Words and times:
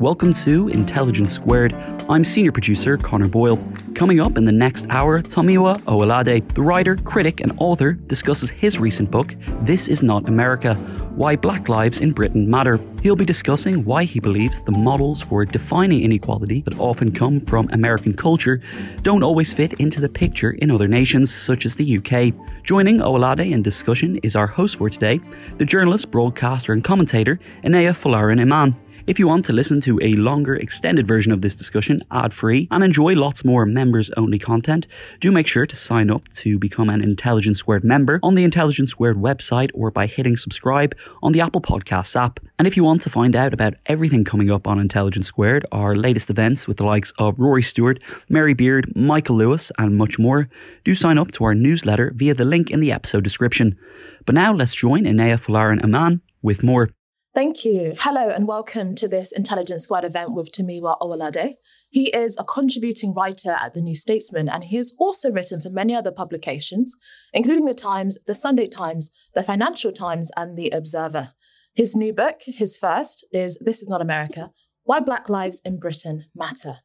Welcome 0.00 0.32
to 0.32 0.68
Intelligence 0.68 1.30
Squared. 1.30 1.74
I'm 2.08 2.24
senior 2.24 2.52
producer 2.52 2.96
Connor 2.96 3.28
Boyle. 3.28 3.62
Coming 3.94 4.18
up 4.18 4.38
in 4.38 4.46
the 4.46 4.50
next 4.50 4.86
hour, 4.88 5.20
Tomiwa 5.20 5.76
Owolade, 5.80 6.54
the 6.54 6.62
writer, 6.62 6.96
critic, 6.96 7.42
and 7.42 7.52
author, 7.58 7.92
discusses 7.92 8.48
his 8.48 8.78
recent 8.78 9.10
book, 9.10 9.34
This 9.60 9.88
Is 9.88 10.02
Not 10.02 10.26
America 10.26 10.72
Why 11.16 11.36
Black 11.36 11.68
Lives 11.68 12.00
in 12.00 12.12
Britain 12.12 12.48
Matter. 12.48 12.80
He'll 13.02 13.14
be 13.14 13.26
discussing 13.26 13.84
why 13.84 14.04
he 14.04 14.20
believes 14.20 14.62
the 14.62 14.72
models 14.72 15.20
for 15.20 15.44
defining 15.44 16.02
inequality 16.02 16.62
that 16.62 16.80
often 16.80 17.12
come 17.12 17.42
from 17.42 17.68
American 17.70 18.14
culture 18.14 18.62
don't 19.02 19.22
always 19.22 19.52
fit 19.52 19.74
into 19.74 20.00
the 20.00 20.08
picture 20.08 20.52
in 20.52 20.70
other 20.70 20.88
nations, 20.88 21.30
such 21.30 21.66
as 21.66 21.74
the 21.74 21.98
UK. 21.98 22.32
Joining 22.64 23.00
Owolade 23.00 23.52
in 23.52 23.62
discussion 23.62 24.18
is 24.22 24.34
our 24.34 24.46
host 24.46 24.76
for 24.76 24.88
today, 24.88 25.20
the 25.58 25.66
journalist, 25.66 26.10
broadcaster, 26.10 26.72
and 26.72 26.82
commentator, 26.82 27.38
Inaya 27.64 27.94
Folarin 27.94 28.40
Iman. 28.40 28.74
If 29.06 29.18
you 29.18 29.26
want 29.26 29.46
to 29.46 29.54
listen 29.54 29.80
to 29.82 29.98
a 30.02 30.12
longer, 30.16 30.54
extended 30.54 31.08
version 31.08 31.32
of 31.32 31.40
this 31.40 31.54
discussion, 31.54 32.02
ad 32.10 32.34
free, 32.34 32.68
and 32.70 32.84
enjoy 32.84 33.14
lots 33.14 33.46
more 33.46 33.64
members 33.64 34.10
only 34.18 34.38
content, 34.38 34.86
do 35.20 35.32
make 35.32 35.46
sure 35.46 35.66
to 35.66 35.74
sign 35.74 36.10
up 36.10 36.28
to 36.34 36.58
become 36.58 36.90
an 36.90 37.02
Intelligence 37.02 37.58
Squared 37.58 37.82
member 37.82 38.20
on 38.22 38.34
the 38.34 38.44
Intelligence 38.44 38.90
Squared 38.90 39.16
website 39.16 39.70
or 39.72 39.90
by 39.90 40.06
hitting 40.06 40.36
subscribe 40.36 40.94
on 41.22 41.32
the 41.32 41.40
Apple 41.40 41.62
Podcasts 41.62 42.14
app. 42.14 42.40
And 42.58 42.68
if 42.68 42.76
you 42.76 42.84
want 42.84 43.00
to 43.02 43.10
find 43.10 43.34
out 43.34 43.54
about 43.54 43.74
everything 43.86 44.22
coming 44.22 44.50
up 44.50 44.66
on 44.66 44.78
Intelligence 44.78 45.28
Squared, 45.28 45.64
our 45.72 45.96
latest 45.96 46.28
events 46.28 46.68
with 46.68 46.76
the 46.76 46.84
likes 46.84 47.12
of 47.18 47.38
Rory 47.38 47.62
Stewart, 47.62 47.98
Mary 48.28 48.52
Beard, 48.52 48.92
Michael 48.94 49.36
Lewis, 49.36 49.72
and 49.78 49.96
much 49.96 50.18
more, 50.18 50.46
do 50.84 50.94
sign 50.94 51.16
up 51.16 51.32
to 51.32 51.44
our 51.44 51.54
newsletter 51.54 52.12
via 52.16 52.34
the 52.34 52.44
link 52.44 52.70
in 52.70 52.80
the 52.80 52.92
episode 52.92 53.24
description. 53.24 53.78
But 54.26 54.34
now 54.34 54.52
let's 54.52 54.74
join 54.74 55.04
Inaya 55.04 55.40
Folarin 55.40 55.82
Iman 55.82 56.20
with 56.42 56.62
more. 56.62 56.90
Thank 57.32 57.64
you. 57.64 57.94
Hello 57.96 58.28
and 58.28 58.48
welcome 58.48 58.96
to 58.96 59.06
this 59.06 59.30
Intelligence 59.30 59.84
Squared 59.84 60.04
event 60.04 60.34
with 60.34 60.50
Tomiwa 60.50 60.98
Owolade. 60.98 61.54
He 61.88 62.08
is 62.08 62.36
a 62.36 62.44
contributing 62.44 63.14
writer 63.14 63.52
at 63.52 63.72
The 63.72 63.80
New 63.80 63.94
Statesman 63.94 64.48
and 64.48 64.64
he 64.64 64.76
has 64.78 64.96
also 64.98 65.30
written 65.30 65.60
for 65.60 65.70
many 65.70 65.94
other 65.94 66.10
publications, 66.10 66.92
including 67.32 67.66
The 67.66 67.74
Times, 67.74 68.18
The 68.26 68.34
Sunday 68.34 68.66
Times, 68.66 69.12
The 69.36 69.44
Financial 69.44 69.92
Times, 69.92 70.32
and 70.36 70.58
The 70.58 70.70
Observer. 70.70 71.34
His 71.72 71.94
new 71.94 72.12
book, 72.12 72.40
his 72.46 72.76
first, 72.76 73.24
is 73.32 73.60
This 73.64 73.80
Is 73.80 73.88
Not 73.88 74.02
America 74.02 74.50
Why 74.82 74.98
Black 74.98 75.28
Lives 75.28 75.62
in 75.64 75.78
Britain 75.78 76.24
Matter. 76.34 76.78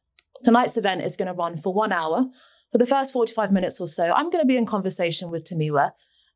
Tonight's 0.44 0.76
event 0.76 1.02
is 1.02 1.16
going 1.16 1.26
to 1.26 1.34
run 1.34 1.56
for 1.56 1.74
one 1.74 1.90
hour. 1.90 2.26
For 2.70 2.78
the 2.78 2.86
first 2.86 3.12
45 3.12 3.50
minutes 3.50 3.80
or 3.80 3.88
so, 3.88 4.12
I'm 4.12 4.30
going 4.30 4.42
to 4.42 4.46
be 4.46 4.56
in 4.56 4.64
conversation 4.64 5.28
with 5.28 5.42
Tomiwa 5.42 5.90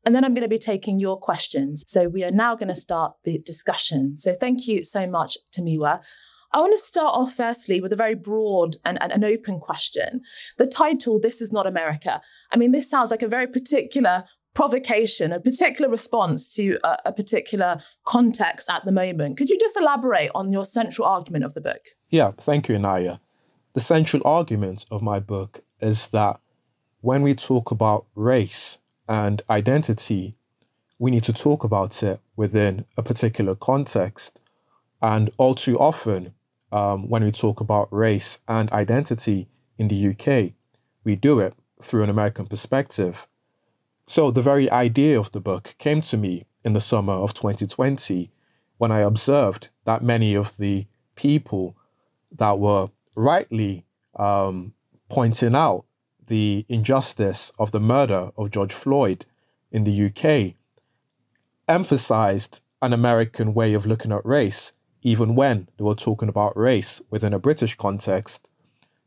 and 0.05 0.15
then 0.15 0.23
I'm 0.23 0.33
going 0.33 0.43
to 0.43 0.49
be 0.49 0.57
taking 0.57 0.99
your 0.99 1.17
questions. 1.17 1.83
So 1.87 2.07
we 2.07 2.23
are 2.23 2.31
now 2.31 2.55
going 2.55 2.69
to 2.69 2.75
start 2.75 3.13
the 3.23 3.39
discussion. 3.39 4.17
So 4.17 4.33
thank 4.33 4.67
you 4.67 4.83
so 4.83 5.07
much, 5.07 5.37
Tomiwa. 5.55 6.03
I 6.53 6.59
want 6.59 6.73
to 6.73 6.83
start 6.83 7.13
off 7.13 7.33
firstly 7.33 7.79
with 7.79 7.93
a 7.93 7.95
very 7.95 8.15
broad 8.15 8.75
and, 8.83 9.01
and 9.01 9.11
an 9.11 9.23
open 9.23 9.59
question. 9.59 10.21
The 10.57 10.67
title, 10.67 11.19
This 11.19 11.41
is 11.41 11.53
Not 11.53 11.65
America. 11.65 12.21
I 12.51 12.57
mean, 12.57 12.71
this 12.71 12.89
sounds 12.89 13.09
like 13.09 13.21
a 13.21 13.27
very 13.27 13.47
particular 13.47 14.25
provocation, 14.53 15.31
a 15.31 15.39
particular 15.39 15.89
response 15.89 16.53
to 16.55 16.77
a, 16.83 16.97
a, 17.05 17.13
particular 17.13 17.79
context 18.05 18.69
at 18.69 18.83
the 18.83 18.91
moment. 18.91 19.37
Could 19.37 19.49
you 19.49 19.57
just 19.57 19.79
elaborate 19.79 20.29
on 20.35 20.51
your 20.51 20.65
central 20.65 21.07
argument 21.07 21.45
of 21.45 21.53
the 21.53 21.61
book? 21.61 21.81
Yeah, 22.09 22.31
thank 22.37 22.67
you, 22.67 22.75
Inaya. 22.75 23.19
The 23.73 23.79
central 23.79 24.21
argument 24.25 24.85
of 24.91 25.01
my 25.01 25.21
book 25.21 25.61
is 25.79 26.09
that 26.09 26.41
when 26.99 27.21
we 27.21 27.33
talk 27.33 27.71
about 27.71 28.07
race, 28.13 28.77
and 29.11 29.41
identity, 29.49 30.35
we 30.97 31.11
need 31.11 31.25
to 31.25 31.33
talk 31.33 31.65
about 31.65 32.01
it 32.01 32.21
within 32.37 32.85
a 32.95 33.03
particular 33.03 33.55
context. 33.55 34.39
And 35.01 35.29
all 35.37 35.53
too 35.53 35.77
often, 35.77 36.33
um, 36.71 37.09
when 37.09 37.21
we 37.21 37.33
talk 37.33 37.59
about 37.59 37.91
race 37.91 38.39
and 38.47 38.71
identity 38.71 39.49
in 39.77 39.89
the 39.89 40.07
UK, 40.11 40.53
we 41.03 41.17
do 41.17 41.41
it 41.41 41.53
through 41.81 42.03
an 42.03 42.09
American 42.09 42.45
perspective. 42.45 43.27
So, 44.07 44.31
the 44.31 44.41
very 44.41 44.71
idea 44.71 45.19
of 45.19 45.33
the 45.33 45.41
book 45.41 45.75
came 45.77 46.01
to 46.03 46.15
me 46.15 46.45
in 46.63 46.71
the 46.71 46.79
summer 46.79 47.13
of 47.13 47.33
2020 47.33 48.31
when 48.77 48.93
I 48.93 49.01
observed 49.01 49.67
that 49.83 50.01
many 50.01 50.35
of 50.35 50.55
the 50.55 50.85
people 51.15 51.75
that 52.37 52.59
were 52.59 52.89
rightly 53.17 53.83
um, 54.15 54.73
pointing 55.09 55.53
out 55.53 55.83
the 56.27 56.65
injustice 56.69 57.51
of 57.59 57.71
the 57.71 57.79
murder 57.79 58.31
of 58.37 58.51
George 58.51 58.73
Floyd 58.73 59.25
in 59.71 59.83
the 59.83 60.05
UK 60.05 60.55
emphasized 61.67 62.61
an 62.81 62.93
American 62.93 63.53
way 63.53 63.73
of 63.73 63.85
looking 63.85 64.11
at 64.11 64.25
race, 64.25 64.73
even 65.03 65.35
when 65.35 65.67
they 65.77 65.83
were 65.83 65.95
talking 65.95 66.29
about 66.29 66.57
race 66.57 67.01
within 67.09 67.33
a 67.33 67.39
British 67.39 67.75
context. 67.75 68.47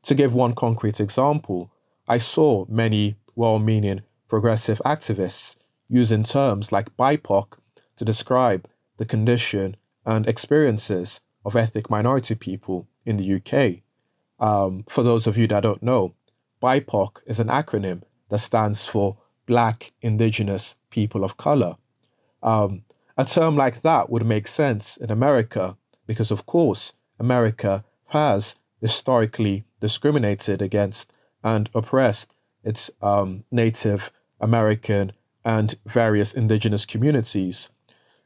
To 0.05 0.15
give 0.15 0.35
one 0.35 0.55
concrete 0.55 1.01
example, 1.01 1.71
I 2.07 2.19
saw 2.19 2.67
many 2.69 3.17
well 3.35 3.59
meaning 3.59 4.03
progressive 4.29 4.81
activists 4.85 5.57
using 5.89 6.23
terms 6.23 6.73
like 6.73 6.97
BIPOC 6.97 7.59
to 7.97 8.05
describe 8.05 8.69
the 8.97 9.07
condition 9.07 9.77
and 10.07 10.27
experiences 10.27 11.21
of 11.45 11.57
ethnic 11.57 11.91
minority 11.91 12.35
people 12.35 12.87
in 13.05 13.17
the 13.17 13.35
UK. 13.35 13.83
Um, 14.41 14.85
for 14.89 15.03
those 15.03 15.27
of 15.27 15.37
you 15.37 15.47
that 15.49 15.63
don't 15.63 15.83
know, 15.83 16.15
BIPOC 16.65 17.19
is 17.27 17.41
an 17.41 17.49
acronym 17.49 18.01
that 18.31 18.39
stands 18.39 18.87
for 18.87 19.19
Black 19.45 19.93
Indigenous 20.01 20.77
People 20.89 21.23
of 21.23 21.37
Color. 21.37 21.77
Um, 22.43 22.85
a 23.19 23.27
term 23.27 23.55
like 23.55 23.83
that 23.83 24.09
would 24.09 24.25
make 24.25 24.47
sense 24.47 24.97
in 24.97 25.11
America 25.11 25.77
because, 26.07 26.31
of 26.31 26.47
course, 26.47 26.95
America 27.21 27.85
has 28.07 28.57
historically 28.81 29.67
discriminated 29.81 30.63
against 30.63 31.13
and 31.43 31.69
oppressed 31.75 32.33
its 32.63 32.91
um, 33.03 33.45
Native 33.51 34.11
American 34.41 35.13
and 35.45 35.75
various 35.85 36.33
indigenous 36.33 36.87
communities. 36.87 37.69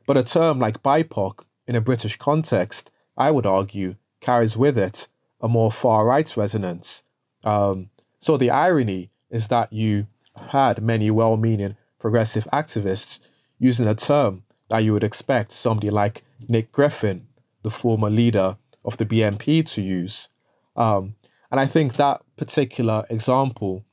But 0.07 0.17
a 0.17 0.23
term 0.23 0.61
like 0.61 0.85
BIPOC 0.85 1.41
in 1.67 1.75
a 1.75 1.81
British 1.81 2.17
context, 2.17 2.93
I 3.17 3.33
would 3.33 3.47
argue, 3.47 3.97
carries 4.21 4.57
with 4.57 4.79
it 4.79 5.09
a 5.41 5.49
more 5.49 5.73
far 5.73 6.07
right 6.07 6.37
resonance. 6.37 7.03
Um, 7.43 7.91
so 8.21 8.37
the 8.37 8.51
irony 8.51 9.11
is 9.31 9.49
that 9.49 9.73
you 9.73 10.07
had 10.51 10.83
many 10.83 11.11
well 11.11 11.37
meaning 11.37 11.77
progressive 11.99 12.47
activists 12.53 13.21
using 13.59 13.87
a 13.87 13.95
term 13.95 14.43
that 14.69 14.79
you 14.79 14.93
would 14.93 15.05
expect 15.05 15.53
somebody 15.53 15.91
like 15.91 16.23
Nick 16.49 16.73
Griffin, 16.73 17.27
the 17.63 17.71
former 17.71 18.11
leader 18.11 18.57
of 18.85 18.97
the 18.97 19.07
BNP, 19.07 19.69
to 19.71 19.83
use. 19.83 20.29
Um, 20.77 21.15
and 21.51 21.59
I 21.59 21.67
think 21.67 21.97
that 21.97 22.23
particular 22.37 23.05
example 23.11 23.85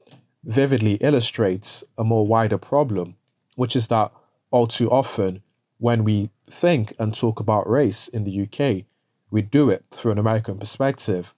vividly 0.43 0.95
illustrates 0.95 1.83
a 1.97 2.03
more 2.03 2.25
wider 2.25 2.57
problem, 2.57 3.15
which 3.55 3.75
is 3.75 3.87
that 3.87 4.11
all 4.51 4.67
too 4.67 4.89
often, 4.91 5.41
when 5.79 6.03
we 6.03 6.29
think 6.49 6.93
and 6.99 7.13
talk 7.13 7.39
about 7.39 7.69
race 7.69 8.07
in 8.07 8.23
the 8.23 8.41
UK, 8.43 8.85
we 9.31 9.41
do 9.41 9.69
it 9.69 9.83
through 9.91 10.13
an 10.13 10.17
American 10.17 10.57
perspective. 10.57 11.33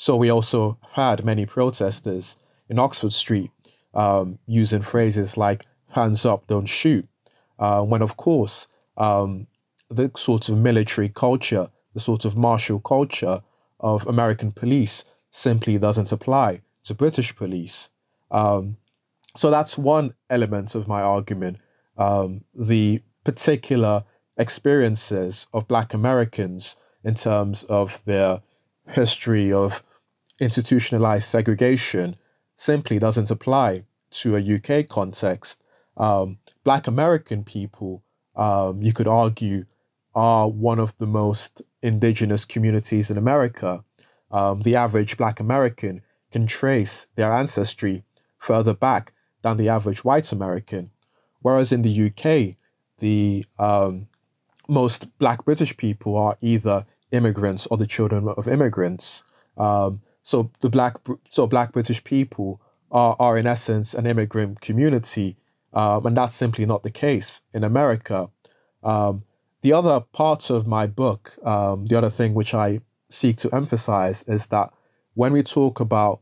So 0.00 0.14
we 0.14 0.30
also 0.30 0.78
had 0.92 1.24
many 1.24 1.44
protesters 1.44 2.36
in 2.68 2.78
Oxford 2.78 3.12
Street 3.12 3.50
um, 3.94 4.38
using 4.46 4.80
phrases 4.80 5.36
like 5.36 5.66
hands 5.88 6.24
up, 6.24 6.46
don't 6.46 6.66
shoot, 6.66 7.04
uh, 7.58 7.82
when 7.82 8.00
of 8.00 8.16
course 8.16 8.68
um, 8.96 9.48
the 9.90 10.08
sort 10.16 10.48
of 10.48 10.56
military 10.56 11.08
culture, 11.08 11.68
the 11.94 12.00
sort 12.00 12.24
of 12.24 12.36
martial 12.36 12.78
culture 12.78 13.42
of 13.80 14.06
American 14.06 14.52
police 14.52 15.04
simply 15.32 15.78
doesn't 15.78 16.12
apply 16.12 16.60
to 16.84 16.94
British 16.94 17.34
police. 17.34 17.90
Um, 18.30 18.76
so 19.36 19.50
that's 19.50 19.76
one 19.76 20.14
element 20.30 20.76
of 20.76 20.86
my 20.86 21.02
argument. 21.02 21.56
Um, 21.96 22.44
the 22.54 23.02
particular 23.24 24.04
experiences 24.36 25.48
of 25.52 25.66
Black 25.66 25.92
Americans 25.92 26.76
in 27.02 27.16
terms 27.16 27.64
of 27.64 28.04
their 28.04 28.38
history 28.86 29.52
of 29.52 29.82
institutionalized 30.38 31.28
segregation 31.28 32.16
simply 32.56 32.98
doesn't 32.98 33.30
apply 33.30 33.84
to 34.10 34.36
a 34.36 34.56
UK 34.56 34.88
context. 34.88 35.62
Um, 35.96 36.38
Black 36.64 36.86
American 36.86 37.44
people, 37.44 38.02
um, 38.36 38.82
you 38.82 38.92
could 38.92 39.08
argue, 39.08 39.64
are 40.14 40.48
one 40.48 40.78
of 40.78 40.96
the 40.98 41.06
most 41.06 41.62
indigenous 41.82 42.44
communities 42.44 43.10
in 43.10 43.18
America. 43.18 43.84
Um, 44.30 44.62
the 44.62 44.76
average 44.76 45.16
Black 45.16 45.40
American 45.40 46.02
can 46.32 46.46
trace 46.46 47.06
their 47.14 47.32
ancestry 47.32 48.04
further 48.38 48.74
back 48.74 49.12
than 49.42 49.56
the 49.56 49.68
average 49.68 50.04
white 50.04 50.32
American. 50.32 50.90
Whereas 51.40 51.72
in 51.72 51.82
the 51.82 52.06
UK, 52.06 52.56
the 52.98 53.44
um, 53.58 54.08
most 54.68 55.06
Black 55.18 55.44
British 55.44 55.76
people 55.76 56.16
are 56.16 56.36
either 56.40 56.84
immigrants 57.12 57.66
or 57.66 57.76
the 57.76 57.86
children 57.86 58.28
of 58.28 58.48
immigrants. 58.48 59.22
Um, 59.56 60.00
so 60.28 60.50
the 60.60 60.68
Black 60.68 60.98
so 61.30 61.46
Black 61.46 61.72
British 61.72 62.04
people 62.04 62.60
are, 62.90 63.16
are 63.18 63.38
in 63.38 63.46
essence 63.46 63.94
an 63.94 64.04
immigrant 64.04 64.60
community, 64.60 65.38
um, 65.72 66.04
and 66.04 66.14
that's 66.14 66.36
simply 66.36 66.66
not 66.66 66.82
the 66.82 66.90
case 66.90 67.40
in 67.54 67.64
America. 67.64 68.28
Um, 68.82 69.22
the 69.62 69.72
other 69.72 70.00
part 70.12 70.50
of 70.50 70.66
my 70.66 70.86
book, 70.86 71.34
um, 71.46 71.86
the 71.86 71.96
other 71.96 72.10
thing 72.10 72.34
which 72.34 72.52
I 72.52 72.82
seek 73.08 73.38
to 73.38 73.54
emphasize 73.54 74.22
is 74.24 74.48
that 74.48 74.70
when 75.14 75.32
we 75.32 75.42
talk 75.42 75.80
about 75.80 76.20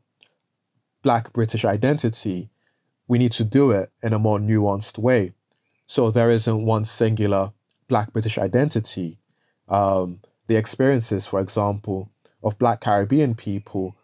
Black 1.03 1.33
British 1.33 1.65
identity, 1.65 2.49
we 3.09 3.19
need 3.19 3.33
to 3.33 3.43
do 3.43 3.73
it 3.73 3.91
in 4.05 4.13
a 4.13 4.21
more 4.21 4.39
nuanced 4.39 4.99
way. 4.99 5.33
So 5.89 6.13
there 6.13 6.31
isn't 6.31 6.65
one 6.65 6.85
singular 6.85 7.51
Black 7.89 8.13
British 8.13 8.39
identity. 8.39 9.19
Um, 9.69 10.21
the 10.47 10.55
experiences, 10.55 11.27
for 11.27 11.41
example, 11.41 12.09
of 12.43 12.59
Black 12.59 12.81
Caribbean 12.81 13.35
people 13.35 13.97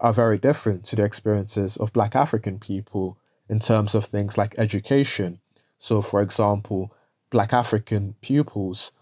are 0.00 0.12
very 0.12 0.38
different 0.38 0.84
to 0.84 0.96
the 0.96 1.04
experiences 1.04 1.76
of 1.76 1.92
Black 1.92 2.14
African 2.14 2.58
people 2.58 3.18
in 3.48 3.58
terms 3.58 3.94
of 3.94 4.04
things 4.04 4.38
like 4.38 4.58
education. 4.58 5.40
So, 5.78 6.02
for 6.02 6.20
example, 6.20 6.94
Black 7.30 7.52
African 7.52 8.14
pupils 8.20 8.92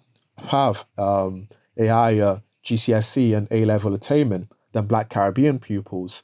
have 0.48 0.84
um, 0.98 1.48
a 1.76 1.86
higher 1.88 2.42
GCSE 2.64 3.36
and 3.36 3.48
A 3.50 3.64
level 3.64 3.94
attainment 3.94 4.50
than 4.72 4.86
Black 4.86 5.08
Caribbean 5.08 5.58
pupils, 5.58 6.22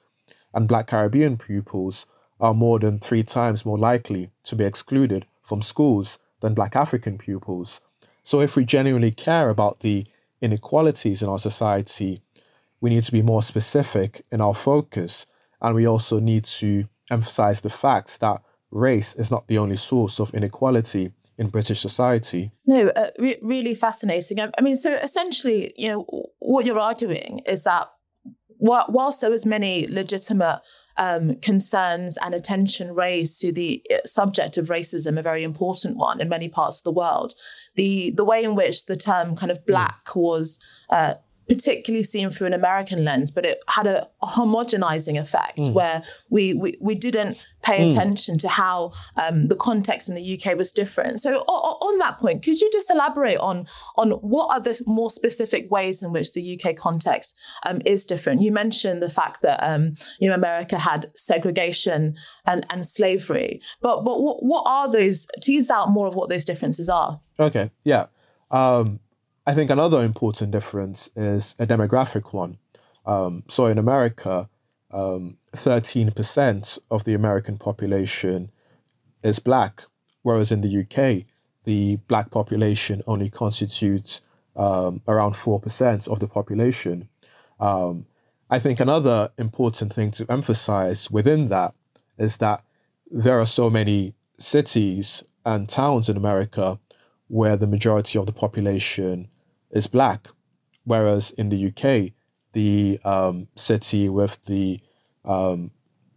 and 0.55 0.69
Black 0.69 0.89
Caribbean 0.89 1.37
pupils 1.37 2.07
are 2.41 2.55
more 2.55 2.79
than 2.79 2.99
three 2.99 3.23
times 3.23 3.65
more 3.65 3.79
likely 3.79 4.31
to 4.45 4.57
be 4.57 4.65
excluded 4.65 5.27
from 5.43 5.63
schools 5.63 6.19
than 6.41 6.55
Black 6.55 6.75
African 6.75 7.19
pupils. 7.19 7.81
So, 8.25 8.41
if 8.41 8.57
we 8.57 8.65
genuinely 8.65 9.13
care 9.13 9.49
about 9.49 9.81
the 9.81 10.07
inequalities 10.41 11.23
in 11.23 11.29
our 11.29 11.39
society, 11.39 12.21
we 12.83 12.91
need 12.91 13.05
to 13.05 13.13
be 13.13 13.23
more 13.23 13.43
specific 13.43 14.23
in 14.31 14.43
our 14.43 14.53
focus, 14.53 15.25
and 15.63 15.75
we 15.75 15.87
also 15.87 16.21
need 16.21 16.45
to 16.45 16.85
emphasize 17.11 17.63
the 17.63 17.71
fact 17.71 18.21
that 18.21 18.43
race 18.71 19.15
is 19.15 19.31
not 19.31 19.47
the 19.47 19.57
only 19.57 19.77
source 19.77 20.19
of 20.19 20.35
inequality 20.35 21.13
in 21.39 21.49
British 21.49 21.81
society. 21.81 22.51
No, 22.67 22.89
uh, 22.89 23.11
re- 23.19 23.39
really 23.41 23.75
fascinating. 23.75 24.41
I, 24.41 24.51
I 24.59 24.63
mean, 24.63 24.77
so 24.77 24.95
essentially, 24.97 25.73
you 25.77 25.89
know, 25.89 26.27
what 26.41 26.67
you're 26.67 26.79
arguing 26.79 27.41
is 27.47 27.65
that 27.65 27.89
whilst 28.59 29.21
there 29.21 29.31
was 29.31 29.47
many 29.47 29.87
legitimate 29.87 30.61
um, 30.97 31.37
concerns 31.37 32.19
and 32.19 32.35
attention 32.35 32.95
raised 32.95 33.41
to 33.41 33.53
the 33.53 33.83
uh, 33.91 33.99
subject 34.05 34.57
of 34.57 34.69
racism, 34.69 35.19
a 35.19 35.23
very 35.23 35.43
important 35.43 35.97
one 35.97 36.21
in 36.21 36.29
many 36.29 36.49
parts 36.49 36.81
of 36.81 36.85
the 36.85 36.93
world, 36.93 37.35
the 37.77 38.11
the 38.11 38.25
way 38.25 38.43
in 38.45 38.55
which 38.55 38.87
the 38.87 38.97
term 38.97 39.37
kind 39.37 39.51
of 39.51 39.59
hmm. 39.59 39.65
black 39.67 40.15
was 40.15 40.61
uh, 40.91 41.15
particularly 41.53 42.03
seen 42.03 42.31
through 42.31 42.47
an 42.47 42.55
American 42.55 43.05
lens, 43.05 43.31
but 43.31 43.45
it 43.45 43.59
had 43.69 43.87
a, 43.87 44.09
homogenizing 44.23 45.21
effect 45.21 45.59
mm. 45.59 45.73
where 45.75 46.03
we, 46.31 46.55
we, 46.55 46.77
we 46.81 46.95
didn't 46.95 47.37
pay 47.63 47.81
mm. 47.81 47.89
attention 47.89 48.39
to 48.39 48.49
how 48.49 48.93
um, 49.17 49.49
the 49.49 49.57
context 49.57 50.09
in 50.09 50.15
the 50.15 50.39
UK 50.39 50.57
was 50.57 50.73
different. 50.73 51.21
So 51.21 51.45
o- 51.47 51.53
on 51.53 51.99
that 51.99 52.19
point, 52.19 52.43
could 52.43 52.61
you 52.61 52.71
just 52.73 52.91
elaborate 52.91 53.39
on 53.39 53.67
on 53.97 54.13
what 54.13 54.51
are 54.51 54.61
the 54.61 54.81
more 54.87 55.11
specific 55.11 55.71
ways 55.71 56.03
in 56.03 56.13
which 56.13 56.33
the 56.33 56.59
UK 56.59 56.77
context 56.77 57.37
um, 57.67 57.83
is 57.85 58.07
different? 58.07 58.43
You 58.43 58.53
mentioned 58.53 59.03
the 59.03 59.11
fact 59.11 59.43
that 59.43 59.59
um, 59.63 59.97
you 60.19 60.29
know 60.29 60.35
America 60.35 60.79
had 60.79 61.11
segregation 61.15 62.17
and, 62.47 62.65
and 62.71 62.87
slavery, 62.87 63.61
but 63.83 64.03
but 64.05 64.23
what, 64.23 64.43
what 64.43 64.63
are 64.67 64.91
those? 64.91 65.27
Tease 65.43 65.71
out 65.71 65.91
more 65.91 66.07
of 66.07 66.15
what 66.15 66.29
those 66.29 66.45
differences 66.45 66.89
are. 66.89 67.21
Okay, 67.39 67.71
yeah. 67.85 68.07
Um, 68.51 69.01
I 69.45 69.55
think 69.55 69.71
another 69.71 70.03
important 70.03 70.53
difference 70.53 71.11
is 71.17 71.57
a 71.59 71.67
demographic 71.67 72.33
one. 72.33 72.59
Um, 73.05 73.43
so 73.49 73.67
in 73.67 73.77
America, 73.77 74.49
um, 74.93 75.37
13% 75.55 76.79
of 76.91 77.05
the 77.05 77.15
American 77.15 77.59
population 77.59 78.51
is 79.25 79.41
black, 79.41 79.83
whereas 80.23 80.53
in 80.53 80.61
the 80.61 80.83
UK, 80.83 81.27
the 81.65 81.97
black 82.07 82.31
population 82.31 83.03
only 83.09 83.31
constitutes 83.31 84.21
um, 84.55 85.01
around 85.09 85.35
4% 85.35 86.09
of 86.09 86.21
the 86.21 86.29
population. 86.29 87.09
Um, 87.59 88.07
I 88.49 88.61
think 88.61 88.79
another 88.79 89.31
important 89.39 89.93
thing 89.93 90.13
to 90.13 90.27
emphasize 90.31 91.11
within 91.11 91.49
that 91.49 91.75
is 92.17 92.37
that 92.37 92.63
there 93.11 93.41
are 93.41 93.47
so 93.47 93.71
many 93.71 94.15
cities 94.39 95.25
and 95.45 95.69
towns 95.69 96.09
in 96.09 96.17
America 96.17 96.79
where 97.33 97.57
the 97.57 97.67
majority 97.67 98.19
of 98.19 98.27
the 98.27 98.33
population 98.33 99.27
is 99.71 99.87
black, 99.87 100.29
whereas 100.85 101.31
in 101.31 101.49
the 101.49 101.69
UK, 101.69 102.13
the 102.53 103.01
um, 103.07 103.49
city 103.57 104.11
with 104.11 104.37
the 104.43 104.79
um, 105.25 105.71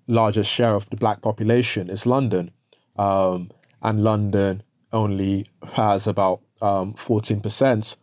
largest 0.08 0.52
share 0.52 0.76
of 0.76 0.90
the 0.90 0.98
black 0.98 1.22
population 1.22 1.90
is 1.90 2.06
London, 2.06 2.52
um, 2.98 3.50
and 3.82 4.04
London 4.04 4.62
only 4.92 5.48
has 5.72 6.06
about 6.06 6.42
14% 6.60 7.72
um, 7.72 8.00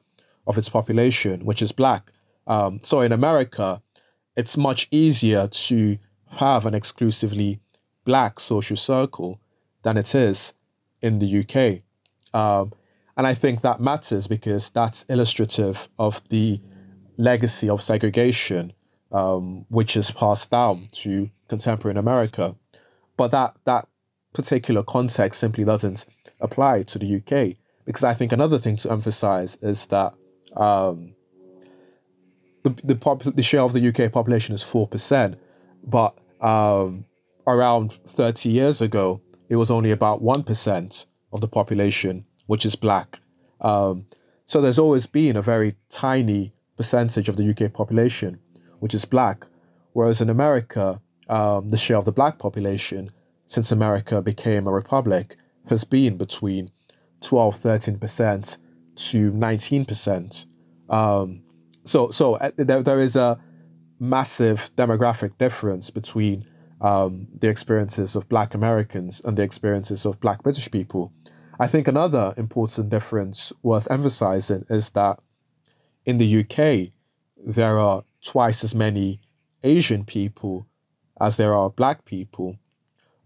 of 0.47 0.57
its 0.57 0.71
population, 0.71 1.45
which 1.45 1.61
is 1.61 1.71
black. 1.71 2.11
Um, 2.47 2.81
so 2.83 3.03
in 3.03 3.13
America, 3.13 3.83
it's 4.39 4.57
much 4.57 4.89
easier 4.91 5.49
to 5.49 5.99
have 6.31 6.65
an 6.65 6.73
exclusively 6.73 7.61
black 8.07 8.41
social 8.41 8.79
circle 8.79 9.39
than 9.83 9.99
it 9.99 10.15
is 10.15 10.55
in 11.03 11.19
the 11.19 11.41
UK. 11.41 11.83
Um, 12.33 12.73
and 13.17 13.27
I 13.27 13.35
think 13.35 13.61
that 13.61 13.81
matters 13.81 14.27
because 14.27 14.71
that's 14.71 15.05
illustrative 15.09 15.89
of 15.99 16.27
the 16.29 16.61
legacy 17.19 17.69
of 17.69 17.83
segregation, 17.83 18.73
um, 19.11 19.67
which 19.69 19.97
is 19.97 20.11
passed 20.11 20.51
down 20.51 20.89
to 20.93 21.31
contemporary 21.49 21.99
America. 21.99 22.57
But 23.17 23.31
that, 23.33 23.57
that 23.65 23.87
particular 24.33 24.83
context 24.83 25.41
simply 25.41 25.65
doesn't 25.65 26.07
apply 26.41 26.83
to 26.83 26.99
the 26.99 27.17
UK. 27.17 27.57
Because 27.85 28.05
I 28.05 28.15
think 28.15 28.33
another 28.33 28.59
thing 28.59 28.77
to 28.77 28.91
emphasize 28.91 29.57
is 29.61 29.87
that 29.87 30.15
um, 30.57 31.15
the, 32.63 32.71
the, 32.85 32.95
pop, 32.95 33.23
the 33.23 33.43
share 33.43 33.61
of 33.61 33.73
the 33.73 33.89
UK 33.89 34.11
population 34.11 34.55
is 34.55 34.63
4%, 34.63 35.37
but 35.85 36.17
um, 36.41 37.05
around 37.47 37.93
30 38.07 38.51
years 38.51 38.81
ago, 38.81 39.21
it 39.49 39.57
was 39.57 39.71
only 39.71 39.91
about 39.91 40.23
1% 40.23 41.07
of 41.33 41.41
the 41.41 41.49
population 41.49 42.25
which 42.53 42.67
is 42.67 42.77
black. 42.77 43.19
Um, 43.63 44.05
so 44.45 44.61
there's 44.61 44.79
always 44.79 45.07
been 45.07 45.37
a 45.37 45.41
very 45.55 45.75
tiny 45.89 46.53
percentage 46.77 47.31
of 47.31 47.39
the 47.39 47.49
UK 47.49 47.73
population 47.73 48.39
which 48.81 48.93
is 48.93 49.07
black, 49.07 49.47
whereas 49.95 50.21
in 50.21 50.29
America, 50.29 51.01
um, 51.31 51.71
the 51.71 51.79
share 51.79 51.97
of 51.97 52.05
the 52.05 52.13
black 52.13 52.39
population 52.39 53.11
since 53.47 53.73
America 53.73 54.21
became 54.21 54.67
a 54.67 54.71
republic 54.71 55.37
has 55.71 55.83
been 55.85 56.19
between 56.19 56.71
12, 57.23 57.57
13% 57.57 58.59
to 58.97 59.33
19%. 59.33 60.47
Um, 60.91 61.41
so 61.87 62.11
so 62.11 62.35
uh, 62.35 62.51
there, 62.59 62.83
there 62.83 63.01
is 63.01 63.17
a 63.17 63.41
massive 63.99 64.71
demographic 64.77 65.39
difference 65.39 65.89
between 65.89 66.45
um, 66.83 67.29
the 67.41 67.49
experiences 67.49 68.15
of 68.15 68.29
black 68.29 68.53
Americans 68.53 69.23
and 69.25 69.39
the 69.39 69.43
experiences 69.43 70.05
of 70.05 70.21
black 70.21 70.43
British 70.43 70.71
people. 70.71 71.15
I 71.61 71.67
think 71.67 71.87
another 71.87 72.35
important 72.37 72.89
difference 72.89 73.53
worth 73.63 73.91
emphasizing 73.91 74.65
is 74.69 74.91
that 74.91 75.21
in 76.05 76.19
the 76.19 76.41
UK, 76.41 76.93
there 77.37 77.79
are 77.79 78.05
twice 78.25 78.65
as 78.65 78.75
many 78.75 79.21
Asian 79.63 80.05
people 80.05 80.67
as 81.21 81.37
there 81.37 81.55
are 81.55 81.71
black 81.71 82.05
people, 82.05 82.57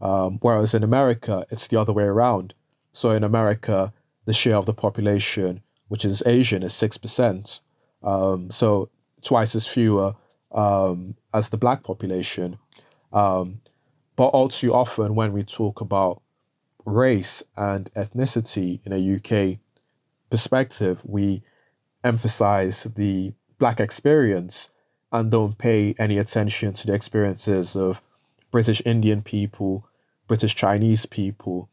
um, 0.01 0.39
whereas 0.43 0.75
in 0.75 0.83
America, 0.83 1.47
it's 1.51 1.69
the 1.69 1.81
other 1.81 1.93
way 1.93 2.05
around. 2.05 2.53
So 2.93 3.11
in 3.11 3.25
America, 3.25 3.93
the 4.27 4.33
share 4.33 4.57
of 4.57 4.67
the 4.67 4.75
population 4.75 5.63
which 5.89 6.05
is 6.05 6.23
Asian 6.27 6.63
is 6.63 6.73
6%, 6.73 7.61
um, 8.03 8.51
so 8.51 8.89
twice 9.23 9.55
as 9.55 9.67
fewer 9.67 10.15
um, 10.53 11.15
as 11.33 11.49
the 11.51 11.57
black 11.57 11.85
population. 11.85 12.59
Um, 13.13 13.61
but 14.17 14.27
all 14.29 14.49
too 14.49 14.73
often, 14.73 15.15
when 15.15 15.33
we 15.33 15.43
talk 15.43 15.81
about 15.81 16.23
race 16.87 17.43
and 17.57 17.93
ethnicity 17.95 18.81
in 18.87 18.93
a 18.93 19.17
UK 19.17 19.59
perspective, 20.31 21.03
we 21.05 21.43
emphasize 22.03 22.85
the 22.97 23.35
black 23.59 23.81
experience 23.81 24.71
and 25.13 25.31
don't 25.31 25.59
pay 25.59 25.95
any 25.99 26.19
attention 26.19 26.73
to 26.73 26.87
the 26.87 26.95
experiences 26.95 27.77
of 27.77 28.01
British 28.51 28.81
Indian 28.87 29.23
people, 29.23 29.87
British 30.29 30.55
Chinese 30.55 31.05
people. 31.07 31.69